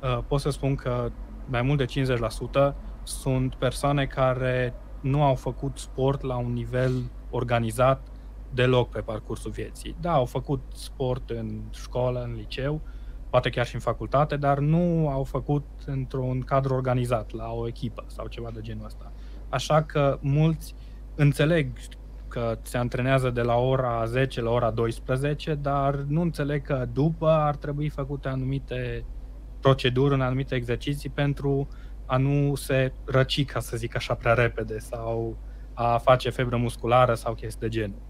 uh, 0.03 0.19
pot 0.27 0.41
să 0.41 0.51
spun 0.51 0.75
că 0.75 1.11
mai 1.47 1.63
mult 1.63 1.79
de 1.79 1.85
50% 1.85 2.75
sunt 3.03 3.55
persoane 3.55 4.07
care 4.07 4.75
nu 5.01 5.23
au 5.23 5.35
făcut 5.35 5.79
sport 5.79 6.23
la 6.23 6.37
un 6.37 6.53
nivel 6.53 6.93
organizat 7.31 8.10
deloc 8.55 8.91
pe 8.91 9.01
parcursul 9.01 9.51
vieții. 9.51 9.97
Da, 10.01 10.13
au 10.13 10.25
făcut 10.25 10.63
sport 10.73 11.31
în 11.31 11.61
școală, 11.71 12.23
în 12.23 12.35
liceu, 12.35 12.81
poate 13.31 13.51
chiar 13.51 13.67
și 13.67 13.75
în 13.75 13.81
facultate, 13.81 14.37
dar 14.37 14.59
nu 14.59 15.09
au 15.09 15.25
făcut 15.25 15.67
într-un 15.87 16.41
cadru 16.41 16.75
organizat, 16.75 17.33
la 17.33 17.51
o 17.53 17.67
echipă 17.67 18.05
sau 18.07 18.27
ceva 18.27 18.51
de 18.55 18.61
genul 18.61 18.85
ăsta. 18.85 19.13
Așa 19.49 19.83
că 19.83 20.19
mulți 20.21 20.75
înțeleg 21.15 21.69
că 22.29 22.59
se 22.63 22.79
antrenează 22.79 23.31
de 23.31 23.43
la 23.43 23.57
ora 23.57 24.05
10 24.05 24.41
la 24.41 24.51
ora 24.51 24.71
12, 24.71 25.55
dar 25.55 25.95
nu 25.95 26.21
înțeleg 26.21 26.63
că 26.63 26.87
după 26.93 27.29
ar 27.29 27.57
trebui 27.57 27.89
făcute 27.89 28.29
anumite 28.29 29.05
proceduri, 29.61 30.15
în 30.15 30.21
anumite 30.21 30.55
exerciții 30.55 31.11
pentru 31.11 31.69
a 32.07 32.17
nu 32.17 32.55
se 32.55 32.93
răci, 33.05 33.45
ca 33.45 33.61
să 33.61 33.77
zic 33.77 33.97
așa, 33.97 34.15
prea 34.15 34.33
repede 34.33 34.79
sau 34.79 35.37
a 35.75 35.99
face 35.99 36.31
febră 36.31 36.57
musculară 36.57 37.15
sau 37.15 37.35
chestii 37.35 37.61
de 37.61 37.69
genul. 37.69 38.10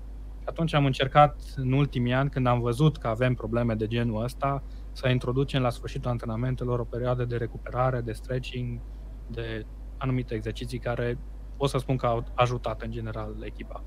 Atunci 0.51 0.75
am 0.75 0.85
încercat 0.85 1.37
în 1.57 1.73
ultimii 1.73 2.13
ani, 2.13 2.31
când 2.31 2.47
am 2.47 2.61
văzut 2.61 2.97
că 2.97 3.07
avem 3.07 3.35
probleme 3.35 3.75
de 3.75 3.87
genul 3.87 4.23
ăsta, 4.23 4.63
să 4.93 5.09
introducem 5.09 5.63
la 5.63 5.71
sfârșitul 5.71 6.11
antrenamentelor 6.11 6.79
o 6.81 6.85
perioadă 6.85 7.25
de 7.25 7.37
recuperare, 7.37 8.01
de 8.01 8.13
stretching, 8.13 8.81
de 9.27 9.67
anumite 9.99 10.35
exerciții 10.35 10.79
care 10.79 11.19
pot 11.57 11.69
să 11.69 11.79
spun 11.79 11.97
că 11.97 12.07
au 12.07 12.25
ajutat 12.35 12.83
în 12.83 12.91
general 12.91 13.37
echipa. 13.45 13.83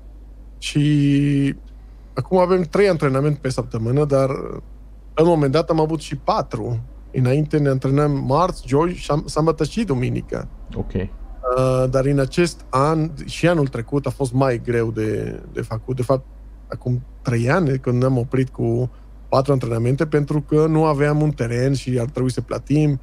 Și 0.58 1.56
acum 2.14 2.38
avem 2.38 2.62
trei 2.62 2.88
antrenamente 2.88 3.38
pe 3.42 3.48
săptămână, 3.48 4.04
dar 4.04 4.30
în 5.14 5.24
un 5.24 5.28
moment 5.28 5.52
dat 5.52 5.70
am 5.70 5.80
avut 5.80 6.00
și 6.00 6.16
patru 6.16 6.82
Înainte 7.16 7.58
ne 7.58 7.68
antrenăm 7.68 8.24
marți, 8.26 8.68
joi, 8.68 9.06
sâmbătă 9.26 9.64
și 9.64 9.84
duminică. 9.84 10.48
Ok. 10.74 10.92
Uh, 10.94 11.84
dar 11.90 12.04
în 12.04 12.18
acest 12.18 12.64
an 12.70 13.10
și 13.24 13.48
anul 13.48 13.66
trecut 13.66 14.06
a 14.06 14.10
fost 14.10 14.32
mai 14.32 14.60
greu 14.64 14.90
de, 14.90 15.40
de 15.52 15.60
făcut. 15.60 15.96
De 15.96 16.02
fapt, 16.02 16.26
acum 16.74 17.04
trei 17.22 17.50
ani, 17.50 17.78
când 17.78 18.00
ne-am 18.00 18.18
oprit 18.18 18.48
cu 18.48 18.90
patru 19.28 19.52
antrenamente, 19.52 20.06
pentru 20.06 20.40
că 20.40 20.66
nu 20.66 20.84
aveam 20.84 21.22
un 21.22 21.30
teren 21.30 21.74
și 21.74 21.98
ar 22.00 22.08
trebui 22.08 22.30
să 22.30 22.40
plătim. 22.40 23.00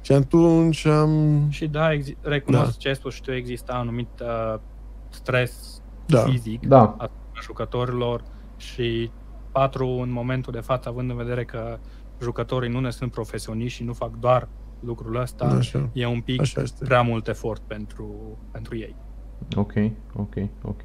Și 0.00 0.12
atunci 0.12 0.86
am... 0.86 1.46
Și 1.50 1.66
da, 1.66 1.92
ex- 1.92 2.12
recunosc 2.20 2.64
da. 2.64 2.76
ce 2.78 2.88
ai 2.88 2.94
spus 2.94 3.14
și 3.14 3.20
tu, 3.20 3.32
există 3.32 3.72
anumit 3.72 4.08
uh, 4.20 4.60
stres 5.08 5.80
da. 6.06 6.18
fizic 6.18 6.66
da. 6.66 6.94
a 6.98 7.10
jucătorilor 7.42 8.22
și 8.56 9.10
patru 9.52 9.86
în 9.86 10.10
momentul 10.10 10.52
de 10.52 10.60
față, 10.60 10.88
având 10.88 11.10
în 11.10 11.16
vedere 11.16 11.44
că 11.44 11.78
jucătorii 12.22 12.70
nu 12.70 12.80
ne 12.80 12.90
sunt 12.90 13.10
profesioniști 13.10 13.78
și 13.78 13.84
nu 13.84 13.92
fac 13.92 14.18
doar 14.18 14.48
lucrul 14.80 15.16
ăsta, 15.16 15.44
Așa. 15.44 15.88
e 15.92 16.06
un 16.06 16.20
pic 16.20 16.40
Așa 16.40 16.60
este. 16.60 16.84
prea 16.84 17.02
mult 17.02 17.28
efort 17.28 17.62
pentru, 17.66 18.38
pentru 18.50 18.76
ei. 18.76 18.96
Ok, 19.56 19.72
ok, 20.14 20.34
ok. 20.62 20.82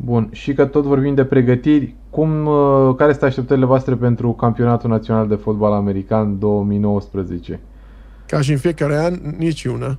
Bun, 0.00 0.28
și 0.32 0.52
că 0.54 0.66
tot 0.66 0.84
vorbim 0.84 1.14
de 1.14 1.24
pregătiri, 1.24 1.94
cum, 2.10 2.46
uh, 2.46 2.94
care 2.96 3.10
sunt 3.12 3.22
așteptările 3.22 3.66
voastre 3.66 3.94
pentru 3.94 4.32
Campionatul 4.32 4.90
Național 4.90 5.28
de 5.28 5.34
Fotbal 5.34 5.72
American 5.72 6.38
2019? 6.38 7.60
Ca 8.26 8.40
și 8.40 8.52
în 8.52 8.58
fiecare 8.58 8.96
an, 8.96 9.18
nici 9.36 9.64
una. 9.64 9.98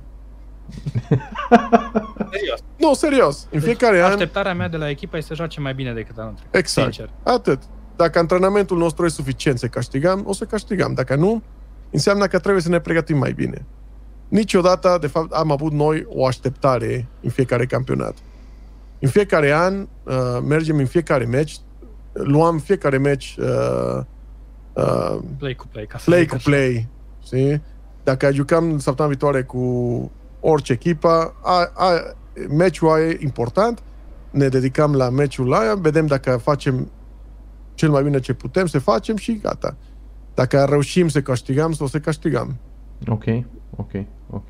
serios. 2.32 2.60
Nu, 2.76 2.94
serios. 2.94 3.42
În 3.42 3.48
deci, 3.50 3.62
fiecare 3.62 4.02
an... 4.02 4.10
Așteptarea 4.10 4.54
mea 4.54 4.68
de 4.68 4.76
la 4.76 4.88
echipă 4.88 5.16
este 5.16 5.28
să 5.28 5.34
joace 5.34 5.60
mai 5.60 5.74
bine 5.74 5.92
decât 5.92 6.18
anul 6.18 6.34
trecut. 6.34 6.54
Exact. 6.54 6.92
Sincer. 6.92 7.14
Atât. 7.22 7.62
Dacă 7.96 8.18
antrenamentul 8.18 8.78
nostru 8.78 9.04
e 9.04 9.08
suficient 9.08 9.58
să 9.58 9.66
câștigăm, 9.66 10.22
o 10.26 10.32
să 10.32 10.44
câștigăm. 10.44 10.92
Dacă 10.94 11.14
nu, 11.14 11.42
înseamnă 11.90 12.26
că 12.26 12.38
trebuie 12.38 12.62
să 12.62 12.68
ne 12.68 12.80
pregătim 12.80 13.18
mai 13.18 13.32
bine. 13.32 13.66
Niciodată, 14.28 14.98
de 15.00 15.06
fapt, 15.06 15.32
am 15.32 15.50
avut 15.50 15.72
noi 15.72 16.04
o 16.08 16.26
așteptare 16.26 17.08
în 17.20 17.30
fiecare 17.30 17.66
campionat. 17.66 18.14
În 19.00 19.08
fiecare 19.08 19.52
an, 19.52 19.88
uh, 20.04 20.14
mergem 20.46 20.76
în 20.76 20.86
fiecare 20.86 21.24
meci, 21.24 21.56
luăm 22.12 22.58
fiecare 22.58 22.98
meci 22.98 23.36
uh, 23.38 24.02
uh, 24.72 25.18
play 25.38 25.54
cu 25.54 25.66
play, 25.66 25.86
ca 25.86 25.98
să 25.98 26.04
play 26.04 26.26
cu 26.26 26.34
așa. 26.34 26.50
play. 26.50 26.88
Știi? 27.24 27.62
Dacă 28.04 28.32
jucăm 28.32 28.78
săptămâna 28.78 29.14
viitoare 29.14 29.42
cu 29.42 30.10
orice 30.40 30.72
echipă, 30.72 31.34
a, 31.42 31.70
a, 31.74 31.90
meciul 32.48 32.98
e 32.98 33.16
important, 33.20 33.82
ne 34.30 34.48
dedicăm 34.48 34.94
la 34.94 35.10
meciul 35.10 35.52
ăla, 35.52 35.74
vedem 35.74 36.06
dacă 36.06 36.36
facem 36.36 36.90
cel 37.74 37.90
mai 37.90 38.02
bine 38.02 38.20
ce 38.20 38.32
putem 38.32 38.66
să 38.66 38.78
facem 38.78 39.16
și 39.16 39.38
gata. 39.42 39.76
Dacă 40.34 40.66
reușim 40.68 41.08
să 41.08 41.22
câștigăm, 41.22 41.74
o 41.78 41.86
să 41.86 42.00
câștigăm. 42.00 42.56
Ok, 43.08 43.24
ok, 43.76 43.90
ok, 44.30 44.48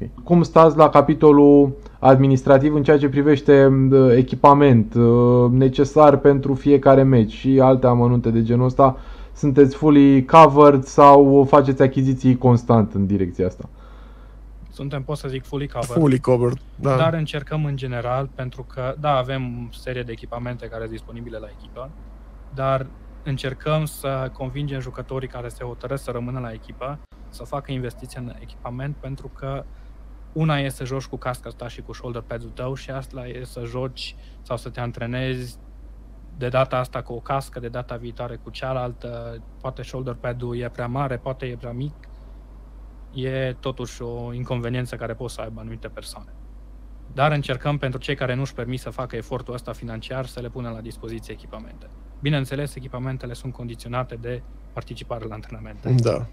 ok. 0.00 0.24
Cum 0.24 0.42
stați 0.42 0.76
la 0.76 0.88
capitolul 0.88 1.76
administrativ 1.98 2.74
în 2.74 2.82
ceea 2.82 2.98
ce 2.98 3.08
privește 3.08 3.70
echipament 4.16 4.94
uh, 4.94 5.50
necesar 5.50 6.16
pentru 6.16 6.54
fiecare 6.54 7.02
meci 7.02 7.32
și 7.32 7.60
alte 7.60 7.86
amănunte 7.86 8.30
de 8.30 8.42
genul 8.42 8.64
ăsta? 8.64 8.96
Sunteți 9.34 9.76
fully 9.76 10.24
covered 10.24 10.82
sau 10.84 11.46
faceți 11.48 11.82
achiziții 11.82 12.38
constant 12.38 12.94
în 12.94 13.06
direcția 13.06 13.46
asta? 13.46 13.68
Suntem, 14.72 15.02
pot 15.02 15.16
să 15.16 15.28
zic, 15.28 15.44
fully 15.44 15.68
covered. 15.68 16.02
Fully 16.02 16.18
covered, 16.18 16.58
da. 16.74 16.96
Dar 16.96 17.14
încercăm 17.14 17.64
în 17.64 17.76
general, 17.76 18.28
pentru 18.34 18.66
că, 18.74 18.94
da, 19.00 19.16
avem 19.16 19.68
serie 19.72 20.02
de 20.02 20.12
echipamente 20.12 20.66
care 20.66 20.80
sunt 20.80 20.96
disponibile 20.96 21.38
la 21.38 21.46
echipă, 21.58 21.90
dar 22.54 22.86
încercăm 23.22 23.84
să 23.84 24.30
convingem 24.32 24.80
jucătorii 24.80 25.28
care 25.28 25.48
se 25.48 25.64
hotărăsc 25.64 26.04
să 26.04 26.10
rămână 26.10 26.38
la 26.38 26.52
echipă 26.52 26.98
să 27.30 27.44
facă 27.44 27.72
investiții 27.72 28.20
în 28.20 28.32
echipament 28.40 28.96
pentru 28.96 29.30
că 29.34 29.64
una 30.32 30.58
e 30.58 30.68
să 30.68 30.84
joci 30.84 31.06
cu 31.06 31.16
casca 31.16 31.50
ta 31.50 31.68
și 31.68 31.82
cu 31.82 31.92
shoulder 31.92 32.22
pads-ul 32.22 32.50
tău 32.50 32.74
și 32.74 32.90
asta 32.90 33.26
e 33.26 33.44
să 33.44 33.62
joci 33.64 34.16
sau 34.42 34.56
să 34.56 34.68
te 34.68 34.80
antrenezi 34.80 35.58
de 36.36 36.48
data 36.48 36.76
asta 36.76 37.02
cu 37.02 37.12
o 37.12 37.20
cască, 37.20 37.60
de 37.60 37.68
data 37.68 37.96
viitoare 37.96 38.36
cu 38.36 38.50
cealaltă, 38.50 39.42
poate 39.60 39.82
shoulder 39.82 40.14
pad-ul 40.14 40.56
e 40.56 40.68
prea 40.68 40.86
mare, 40.86 41.16
poate 41.16 41.46
e 41.46 41.56
prea 41.56 41.72
mic, 41.72 41.94
e 43.12 43.56
totuși 43.60 44.02
o 44.02 44.32
inconveniență 44.32 44.96
care 44.96 45.14
pot 45.14 45.30
să 45.30 45.40
aibă 45.40 45.60
anumite 45.60 45.88
persoane. 45.88 46.32
Dar 47.12 47.32
încercăm 47.32 47.78
pentru 47.78 47.98
cei 47.98 48.14
care 48.14 48.34
nu-și 48.34 48.54
permit 48.54 48.80
să 48.80 48.90
facă 48.90 49.16
efortul 49.16 49.54
ăsta 49.54 49.72
financiar 49.72 50.26
să 50.26 50.40
le 50.40 50.48
punem 50.48 50.72
la 50.72 50.80
dispoziție 50.80 51.34
echipamente. 51.34 51.86
Bineînțeles, 52.20 52.74
echipamentele 52.74 53.32
sunt 53.32 53.52
condiționate 53.52 54.14
de 54.14 54.42
participare 54.72 55.24
la 55.24 55.34
antrenamente. 55.34 55.92
Da. 55.92 56.26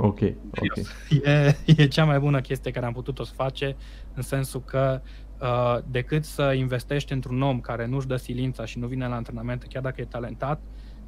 Ok, 0.00 0.20
ok. 0.50 0.86
E, 1.24 1.56
e 1.64 1.86
cea 1.86 2.04
mai 2.04 2.18
bună 2.18 2.40
chestie 2.40 2.70
care 2.70 2.86
am 2.86 2.92
putut-o 2.92 3.24
să 3.24 3.32
face, 3.34 3.76
în 4.14 4.22
sensul 4.22 4.62
că 4.64 5.00
uh, 5.40 5.78
decât 5.90 6.24
să 6.24 6.52
investești 6.56 7.12
într-un 7.12 7.42
om 7.42 7.60
care 7.60 7.86
nu-și 7.86 8.06
dă 8.06 8.16
silința 8.16 8.64
și 8.64 8.78
nu 8.78 8.86
vine 8.86 9.06
la 9.06 9.14
antrenamente, 9.14 9.66
chiar 9.68 9.82
dacă 9.82 10.00
e 10.00 10.04
talentat, 10.04 10.60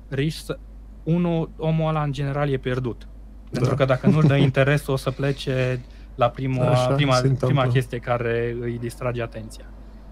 riști 0.09 0.45
să... 0.45 0.59
Unul, 1.03 1.51
omul 1.57 1.89
ăla 1.89 2.03
în 2.03 2.13
general 2.13 2.49
e 2.49 2.57
pierdut. 2.57 3.09
Da. 3.51 3.59
Pentru 3.59 3.75
că 3.75 3.85
dacă 3.85 4.07
nu-și 4.07 4.27
dă 4.27 4.37
interesul, 4.37 4.93
o 4.93 4.97
să 4.97 5.11
plece 5.11 5.81
la 6.15 6.29
prima, 6.29 6.67
Așa 6.67 6.95
prima, 6.95 7.15
se 7.15 7.27
întâmplă. 7.27 7.47
prima 7.47 7.67
chestie 7.73 7.99
care 7.99 8.57
îi 8.61 8.79
distrage 8.79 9.23
atenția. 9.23 9.65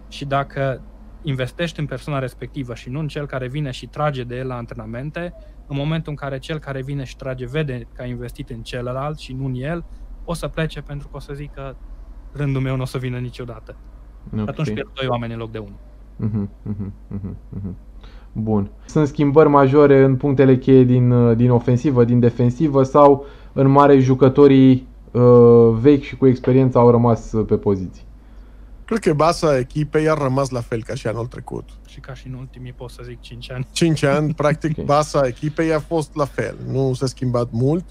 Și 0.08 0.24
dacă 0.24 0.80
investești 1.22 1.80
în 1.80 1.86
persoana 1.86 2.18
respectivă 2.18 2.74
și 2.74 2.88
nu 2.88 2.98
în 2.98 3.08
cel 3.08 3.26
care 3.26 3.48
vine 3.48 3.70
și 3.70 3.86
trage 3.86 4.22
de 4.22 4.36
el 4.36 4.46
la 4.46 4.56
antrenamente, 4.56 5.34
în 5.68 5.76
momentul 5.76 6.10
în 6.10 6.16
care 6.16 6.38
cel 6.38 6.58
care 6.58 6.82
vine 6.82 7.04
și 7.04 7.16
trage 7.16 7.46
vede 7.46 7.88
că 7.94 8.02
a 8.02 8.06
investit 8.06 8.50
în 8.50 8.62
celălalt 8.62 9.18
și 9.18 9.32
nu 9.32 9.44
în 9.44 9.54
el, 9.54 9.84
o 10.24 10.34
să 10.34 10.48
plece 10.48 10.80
pentru 10.80 11.08
că 11.08 11.16
o 11.16 11.20
să 11.20 11.32
zică 11.34 11.76
rândul 12.32 12.60
meu 12.60 12.76
nu 12.76 12.82
o 12.82 12.84
să 12.84 12.98
vină 12.98 13.18
niciodată. 13.18 13.76
Okay. 14.26 14.40
ok. 14.42 14.48
Atunci 14.48 14.72
pierd 14.72 14.88
doi 14.94 15.06
oameni 15.08 15.32
în 15.32 15.38
loc 15.38 15.50
de 15.50 15.58
unul. 15.58 15.78
Mhm, 16.16 16.50
mhm, 16.62 16.92
mhm, 17.08 17.36
mhm. 17.48 17.76
Bun. 18.32 18.70
Sunt 18.86 19.06
schimbări 19.06 19.48
majore 19.48 20.02
în 20.02 20.16
punctele 20.16 20.58
cheie 20.58 20.84
din, 20.84 21.10
uh, 21.10 21.36
din 21.36 21.50
ofensivă, 21.50 22.04
din 22.04 22.20
defensivă 22.20 22.82
sau 22.82 23.24
în 23.52 23.70
mare 23.70 23.98
jucătorii 23.98 24.86
uh, 25.12 25.70
vechi 25.80 26.02
și 26.02 26.16
cu 26.16 26.26
experiență 26.26 26.78
au 26.78 26.90
rămas 26.90 27.32
uh, 27.32 27.46
pe 27.46 27.56
poziții? 27.56 28.06
Cred 28.88 29.00
că 29.00 29.12
baza 29.14 29.58
echipei 29.58 30.08
a 30.08 30.14
rămas 30.14 30.50
la 30.50 30.60
fel 30.60 30.82
ca 30.82 30.94
și 30.94 31.06
anul 31.06 31.26
trecut. 31.26 31.68
Și 31.86 32.00
ca 32.00 32.14
și 32.14 32.26
în 32.26 32.32
ultimii, 32.32 32.72
pot 32.72 32.90
să 32.90 33.02
zic 33.04 33.20
5 33.20 33.50
ani. 33.50 33.66
5 33.72 34.02
ani, 34.02 34.34
practic, 34.34 34.70
Ok. 34.70 34.76
okay. 34.78 34.84
baza 34.84 35.26
echipei 35.26 35.72
a 35.72 35.80
fost 35.80 36.14
la 36.14 36.24
fel. 36.24 36.56
Nu 36.66 36.94
s-a 36.94 37.06
schimbat 37.06 37.48
mult. 37.50 37.84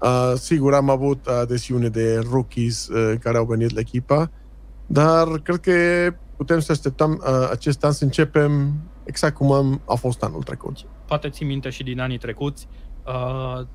Uh, 0.00 0.32
sigur, 0.34 0.74
am 0.74 0.90
avut 0.90 1.26
adesiune 1.26 1.88
de 1.88 2.18
rookies 2.30 2.88
uh, 2.88 3.18
care 3.20 3.36
au 3.36 3.44
venit 3.44 3.74
la 3.74 3.80
echipa, 3.80 4.30
dar 4.86 5.28
cred 5.28 5.56
că 5.60 5.72
putem 6.36 6.60
să 6.60 6.72
așteptăm 6.72 7.22
uh, 7.26 7.48
acest 7.50 7.84
an 7.84 7.92
să 7.92 8.04
începem 8.04 8.72
exact 9.04 9.34
cum 9.34 9.52
am, 9.52 9.80
a 9.86 9.94
fost 9.94 10.22
anul 10.22 10.42
trecut. 10.42 10.76
Poate 11.06 11.28
ții 11.28 11.46
minte 11.46 11.70
și 11.70 11.82
din 11.82 12.00
anii 12.00 12.18
trecuți, 12.18 12.68
uh, 13.06 13.66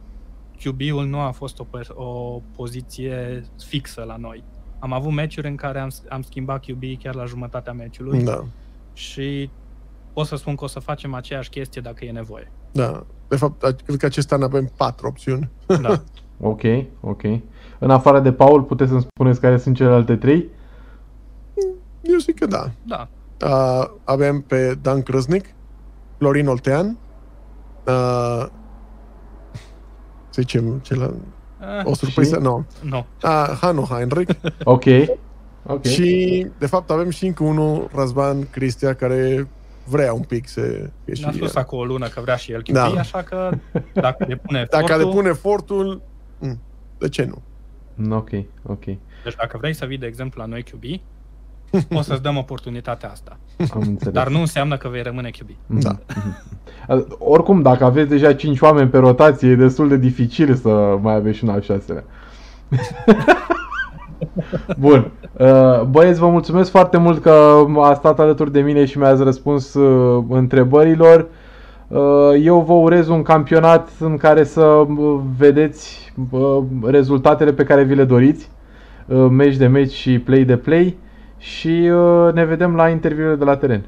QB-ul 0.64 1.06
nu 1.06 1.20
a 1.20 1.32
fost 1.32 1.60
o, 1.60 1.64
per- 1.64 1.94
o 1.94 2.42
poziție 2.56 3.44
fixă 3.68 4.04
la 4.08 4.16
noi. 4.18 4.44
Am 4.84 4.94
avut 4.94 5.12
meciuri 5.12 5.48
în 5.48 5.56
care 5.56 5.80
am, 5.80 5.90
am 6.10 6.22
schimbat 6.22 6.66
QB 6.66 6.84
chiar 7.00 7.16
la 7.16 7.26
jumătatea 7.26 7.74
meciului 7.74 8.24
Da, 8.24 8.44
și 8.94 9.50
pot 10.14 10.26
să 10.26 10.36
spun 10.36 10.56
că 10.56 10.64
o 10.64 10.68
să 10.68 10.80
facem 10.80 11.14
aceeași 11.14 11.50
chestie 11.50 11.82
dacă 11.82 12.06
e 12.06 12.12
nevoie. 12.12 12.52
da. 12.72 13.06
De 13.28 13.36
fapt, 13.36 13.64
a- 13.64 13.76
cred 13.86 13.98
că 13.98 14.06
acest 14.06 14.32
an 14.32 14.44
avem 14.44 14.72
patru 14.78 15.08
opțiuni. 15.08 15.50
Da. 15.82 16.04
Ok, 16.40 16.62
ok. 17.02 17.22
În 17.80 17.90
afară 17.90 18.20
de 18.20 18.34
Paul, 18.34 18.64
puteți 18.64 18.90
să-mi 18.90 19.02
spuneți 19.16 19.40
care 19.40 19.58
sunt 19.58 19.76
celelalte 19.76 20.16
trei? 20.16 20.50
Eu 22.02 22.18
zic 22.18 22.40
că 22.40 22.46
da. 22.46 22.72
da. 22.86 23.08
Uh, 23.46 23.90
avem 24.04 24.42
pe 24.42 24.76
Dan 24.82 25.02
Krăznic, 25.02 25.46
Florin 26.18 26.48
Oltean, 26.48 26.98
uh, 27.88 28.46
să 30.30 30.42
zicem, 30.42 30.80
celălalt, 30.80 31.14
Eh, 31.14 31.20
o 31.84 31.94
surpriză, 31.94 32.36
Și? 32.36 32.42
nu. 32.42 32.66
nu. 32.82 33.06
Uh, 33.24 33.58
Hanu 33.62 33.82
Heinrich 33.82 34.34
Ok. 34.64 34.84
Ok. 35.66 35.86
și, 35.86 36.48
de 36.58 36.66
fapt, 36.66 36.90
avem 36.90 37.10
și 37.10 37.26
încă 37.26 37.44
unul, 37.44 37.90
Razvan 37.96 38.50
Cristia, 38.50 38.94
care 38.94 39.48
vrea 39.88 40.14
un 40.14 40.22
pic 40.22 40.48
să 40.48 40.62
fie 41.06 41.14
și 41.14 41.22
Ne-a 41.22 41.32
spus 41.32 41.54
el. 41.56 41.62
acum 41.62 41.78
o 41.78 41.84
lună 41.86 42.08
că 42.08 42.22
vrea 42.22 42.36
și 42.36 42.52
el 42.52 42.62
QB, 42.64 42.74
Da. 42.74 42.86
așa 42.86 43.22
că 43.22 43.50
dacă 43.94 44.26
depune 44.28 44.66
Dacă 44.72 44.84
efortul, 44.84 45.06
depune 45.10 45.30
efortul, 45.30 46.02
mm, 46.40 46.60
de 46.98 47.10
ce 47.10 47.24
nu? 47.26 47.42
Ok, 48.16 48.30
ok. 48.64 48.84
deci 49.24 49.36
dacă 49.38 49.58
vrei 49.58 49.74
să 49.74 49.86
vii, 49.86 49.98
de 49.98 50.06
exemplu, 50.06 50.42
la 50.42 50.48
noi 50.48 50.64
QB, 50.64 50.84
o 51.94 52.02
să-ți 52.02 52.22
dăm 52.22 52.38
oportunitatea 52.38 53.10
asta. 53.10 53.38
Am 53.74 53.82
înțeles. 53.88 54.14
Dar 54.14 54.28
nu 54.30 54.40
înseamnă 54.40 54.78
că 54.78 54.88
vei 54.92 55.02
rămâne 55.02 55.30
QB. 55.30 55.50
Mhm, 55.68 55.80
Da. 55.82 55.92
mhm. 56.16 56.44
Uh, 56.88 57.04
Oricum, 57.20 57.62
dacă 57.62 57.84
aveți 57.84 58.10
deja 58.10 58.34
5 58.34 58.60
oameni 58.60 58.90
pe 58.90 58.98
rotație, 58.98 59.50
e 59.50 59.56
destul 59.56 59.88
de 59.88 59.98
dificil 59.98 60.56
să 60.56 60.98
mai 61.02 61.16
aveți 61.16 61.38
și 61.38 61.44
un 61.44 61.50
al 61.50 61.62
șaselea. 61.62 62.04
Bun. 64.78 65.12
Uh, 65.38 65.82
Băieți, 65.82 66.20
vă 66.20 66.30
mulțumesc 66.30 66.72
foarte 66.72 66.98
mult 66.98 67.22
că 67.22 67.64
a 67.82 67.94
stat 67.94 68.20
alături 68.20 68.52
de 68.52 68.62
mine 68.62 68.86
și 68.86 68.98
mi-ați 68.98 69.24
răspuns 69.24 69.74
uh, 69.74 70.24
întrebărilor. 70.30 71.28
Uh, 71.88 72.00
Eu 72.44 72.62
vă 72.62 72.74
urez 72.74 73.08
un 73.08 73.22
campionat 73.22 73.90
în 74.00 74.18
care 74.18 74.44
să 74.44 74.62
uh, 74.62 75.20
vedeți 75.38 76.14
uh, 76.30 76.64
rezultatele 76.84 77.54
pe 77.54 77.64
care 77.64 77.84
vi 77.84 77.96
le 77.96 78.04
doriți, 78.04 78.50
uh, 79.06 79.28
meci 79.30 79.56
de 79.56 79.68
meci 79.68 79.92
și 79.92 80.20
play 80.20 80.44
de 80.44 80.58
play 80.58 80.98
și 81.44 81.68
uh, 81.68 82.34
ne 82.34 82.46
vedem 82.46 82.76
la 82.76 82.90
interviurile 82.90 83.36
de 83.36 83.44
la 83.44 83.58
teren. 83.58 83.86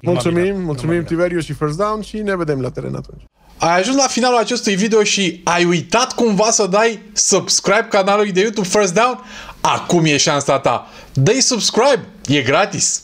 Numai 0.00 0.20
Mulțumim, 0.22 0.52
bine. 0.52 0.64
mulțumim 0.64 0.94
Numai 0.94 1.04
bine. 1.04 1.16
Tiberiu 1.16 1.40
și 1.40 1.52
First 1.52 1.76
Down 1.76 2.00
și 2.00 2.16
ne 2.16 2.36
vedem 2.36 2.60
la 2.60 2.70
teren 2.70 2.94
atunci. 2.94 3.22
Ai 3.58 3.78
ajuns 3.78 3.96
la 3.96 4.06
finalul 4.06 4.38
acestui 4.38 4.74
video 4.74 5.02
și 5.02 5.40
ai 5.44 5.64
uitat 5.64 6.14
cumva 6.14 6.50
să 6.50 6.66
dai 6.66 7.02
subscribe 7.12 7.86
canalului 7.90 8.32
de 8.32 8.40
YouTube 8.40 8.66
First 8.66 8.94
Down? 8.94 9.18
Acum 9.60 10.04
e 10.04 10.16
șansa 10.16 10.58
ta. 10.58 10.86
Dă-i 11.12 11.40
subscribe, 11.40 12.04
e 12.26 12.42
gratis. 12.42 13.02